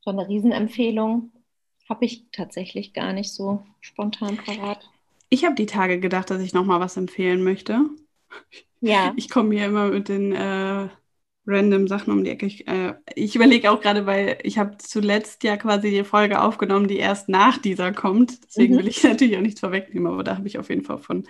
[0.00, 1.32] so eine Riesenempfehlung
[1.88, 4.88] habe ich tatsächlich gar nicht so spontan parat.
[5.28, 7.80] Ich habe die Tage gedacht, dass ich noch mal was empfehlen möchte.
[8.80, 9.12] Ja.
[9.16, 10.88] Ich komme hier immer mit den äh,
[11.46, 12.46] random Sachen um die Ecke.
[12.46, 16.88] Ich, äh, ich überlege auch gerade, weil ich habe zuletzt ja quasi die Folge aufgenommen,
[16.88, 18.44] die erst nach dieser kommt.
[18.44, 18.78] Deswegen mhm.
[18.78, 21.26] will ich natürlich auch nichts vorwegnehmen, aber da habe ich auf jeden Fall von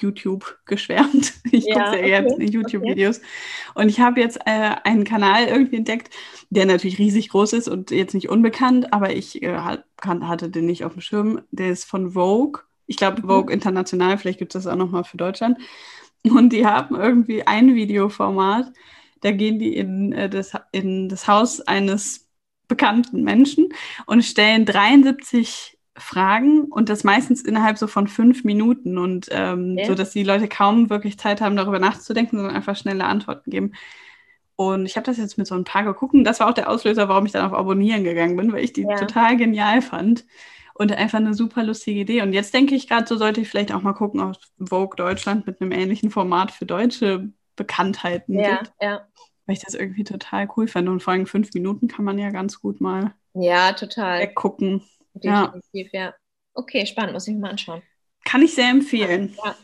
[0.00, 1.34] YouTube geschwärmt.
[1.52, 2.08] Ich ja, gucke sehr okay.
[2.08, 3.18] gerne YouTube-Videos.
[3.18, 3.26] Okay.
[3.74, 6.10] Und ich habe jetzt äh, einen Kanal irgendwie entdeckt,
[6.50, 9.58] der natürlich riesig groß ist und jetzt nicht unbekannt, aber ich äh,
[10.00, 11.42] hatte den nicht auf dem Schirm.
[11.50, 12.62] Der ist von Vogue.
[12.86, 13.26] Ich glaube, mhm.
[13.26, 15.58] Vogue International, vielleicht gibt es das auch nochmal für Deutschland.
[16.22, 18.72] Und die haben irgendwie ein Videoformat,
[19.20, 22.28] da gehen die in, äh, das, in das Haus eines
[22.68, 23.68] bekannten Menschen
[24.06, 29.86] und stellen 73 Fragen und das meistens innerhalb so von fünf Minuten und ähm, okay.
[29.86, 33.72] so, dass die Leute kaum wirklich Zeit haben, darüber nachzudenken, sondern einfach schnelle Antworten geben.
[34.56, 36.70] Und ich habe das jetzt mit so ein paar geguckt und das war auch der
[36.70, 38.96] Auslöser, warum ich dann auf Abonnieren gegangen bin, weil ich die ja.
[38.96, 40.24] total genial fand
[40.74, 42.22] und einfach eine super lustige Idee.
[42.22, 45.46] Und jetzt denke ich gerade, so sollte ich vielleicht auch mal gucken, ob Vogue Deutschland
[45.46, 48.72] mit einem ähnlichen Format für deutsche Bekanntheiten ja, gibt.
[48.80, 49.06] Ja.
[49.46, 50.88] Weil ich das irgendwie total cool fand.
[50.88, 54.20] Und vor allem fünf Minuten kann man ja ganz gut mal ja, total.
[54.20, 54.82] weggucken.
[55.14, 56.00] Definitiv, ja.
[56.00, 56.14] ja.
[56.54, 57.82] Okay, spannend, muss ich mir mal anschauen.
[58.24, 59.36] Kann ich sehr empfehlen.
[59.44, 59.54] Ja.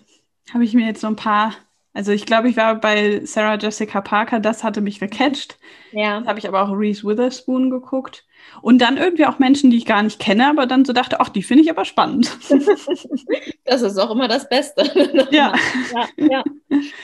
[0.53, 1.53] Habe ich mir jetzt so ein paar
[1.97, 5.59] also ich glaube, ich war bei Sarah Jessica Parker, das hatte mich gecatcht.
[5.93, 6.23] Ja.
[6.27, 8.27] Habe ich aber auch Reese Witherspoon geguckt.
[8.63, 11.29] Und dann irgendwie auch Menschen, die ich gar nicht kenne, aber dann so dachte, ach,
[11.29, 12.37] die finde ich aber spannend.
[13.65, 14.83] das ist auch immer das Beste.
[15.31, 15.55] ja.
[15.95, 16.09] ja.
[16.17, 16.45] Ja,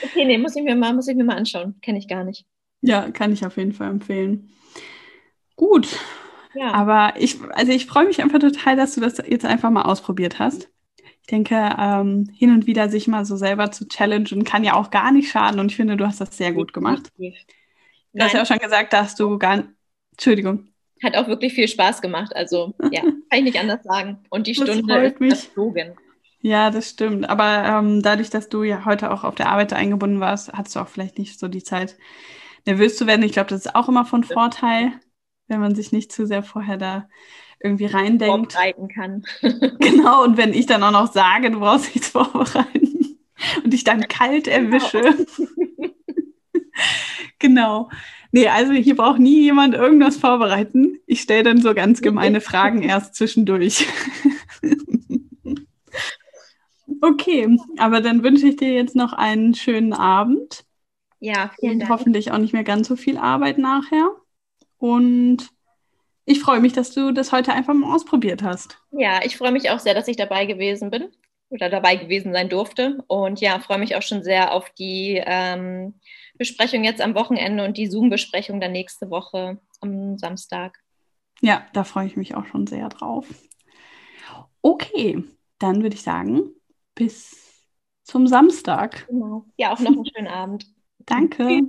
[0.03, 1.75] Okay, nee, muss ich mir mal, muss ich mir mal anschauen.
[1.81, 2.45] Kenne ich gar nicht.
[2.81, 4.51] Ja, kann ich auf jeden Fall empfehlen.
[5.55, 5.87] Gut.
[6.55, 6.71] Ja.
[6.73, 10.39] Aber ich, also ich freue mich einfach total, dass du das jetzt einfach mal ausprobiert
[10.39, 10.69] hast
[11.23, 14.91] ich denke, ähm, hin und wieder sich mal so selber zu challengen, kann ja auch
[14.91, 15.61] gar nicht schaden.
[15.61, 17.13] Und ich finde, du hast das sehr gut gemacht.
[17.17, 17.31] Du
[18.19, 19.63] hast ja auch schon gesagt, dass du gar
[20.11, 20.72] Entschuldigung.
[21.03, 22.35] Hat auch wirklich viel Spaß gemacht.
[22.35, 24.19] Also, ja, kann ich nicht anders sagen.
[24.29, 25.33] Und die das Stunde freut mich.
[25.33, 25.95] ist verflogen.
[26.41, 27.29] Ja, das stimmt.
[27.29, 30.81] Aber ähm, dadurch, dass du ja heute auch auf der Arbeit eingebunden warst, hattest du
[30.81, 31.95] auch vielleicht nicht so die Zeit,
[32.65, 33.23] nervös zu werden.
[33.23, 34.91] Ich glaube, das ist auch immer von Vorteil,
[35.47, 37.07] wenn man sich nicht zu sehr vorher da
[37.61, 38.53] irgendwie reindenkt.
[38.53, 39.23] Vorbereiten kann.
[39.79, 43.17] genau, und wenn ich dann auch noch sage, du brauchst nichts vorbereiten
[43.63, 44.75] und ich dann kalt genau.
[44.75, 45.01] erwische.
[47.39, 47.87] Genau.
[47.87, 47.89] genau.
[48.35, 50.97] Nee, also hier braucht nie jemand irgendwas vorbereiten.
[51.05, 53.85] Ich stelle dann so ganz gemeine Fragen erst zwischendurch.
[57.01, 60.65] okay, aber dann wünsche ich dir jetzt noch einen schönen Abend.
[61.19, 61.91] Ja, vielen Dank.
[61.91, 64.09] Und hoffentlich auch nicht mehr ganz so viel Arbeit nachher.
[64.79, 65.51] Und
[66.25, 68.79] ich freue mich, dass du das heute einfach mal ausprobiert hast.
[68.89, 71.09] Ja, ich freue mich auch sehr, dass ich dabei gewesen bin
[71.51, 72.97] oder dabei gewesen sein durfte.
[73.05, 75.93] Und ja, freue mich auch schon sehr auf die ähm,
[76.43, 80.77] Besprechung jetzt am Wochenende und die Zoom-Besprechung dann nächste Woche am Samstag.
[81.39, 83.25] Ja, da freue ich mich auch schon sehr drauf.
[84.61, 85.23] Okay,
[85.59, 86.49] dann würde ich sagen,
[86.95, 87.65] bis
[88.03, 89.07] zum Samstag.
[89.07, 89.45] Genau.
[89.55, 90.65] Ja, auch noch einen schönen Abend.
[91.05, 91.61] Danke.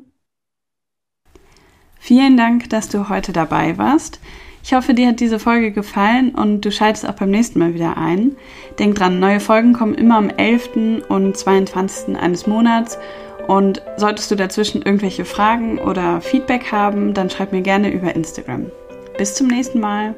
[2.01, 4.19] Vielen Dank, dass du heute dabei warst.
[4.65, 7.97] Ich hoffe, dir hat diese Folge gefallen und du schaltest auch beim nächsten Mal wieder
[7.97, 8.35] ein.
[8.81, 11.05] Denk dran, neue Folgen kommen immer am 11.
[11.09, 12.17] und 22.
[12.17, 12.99] eines Monats.
[13.47, 18.71] Und solltest du dazwischen irgendwelche Fragen oder Feedback haben, dann schreib mir gerne über Instagram.
[19.19, 20.15] Bis zum nächsten Mal.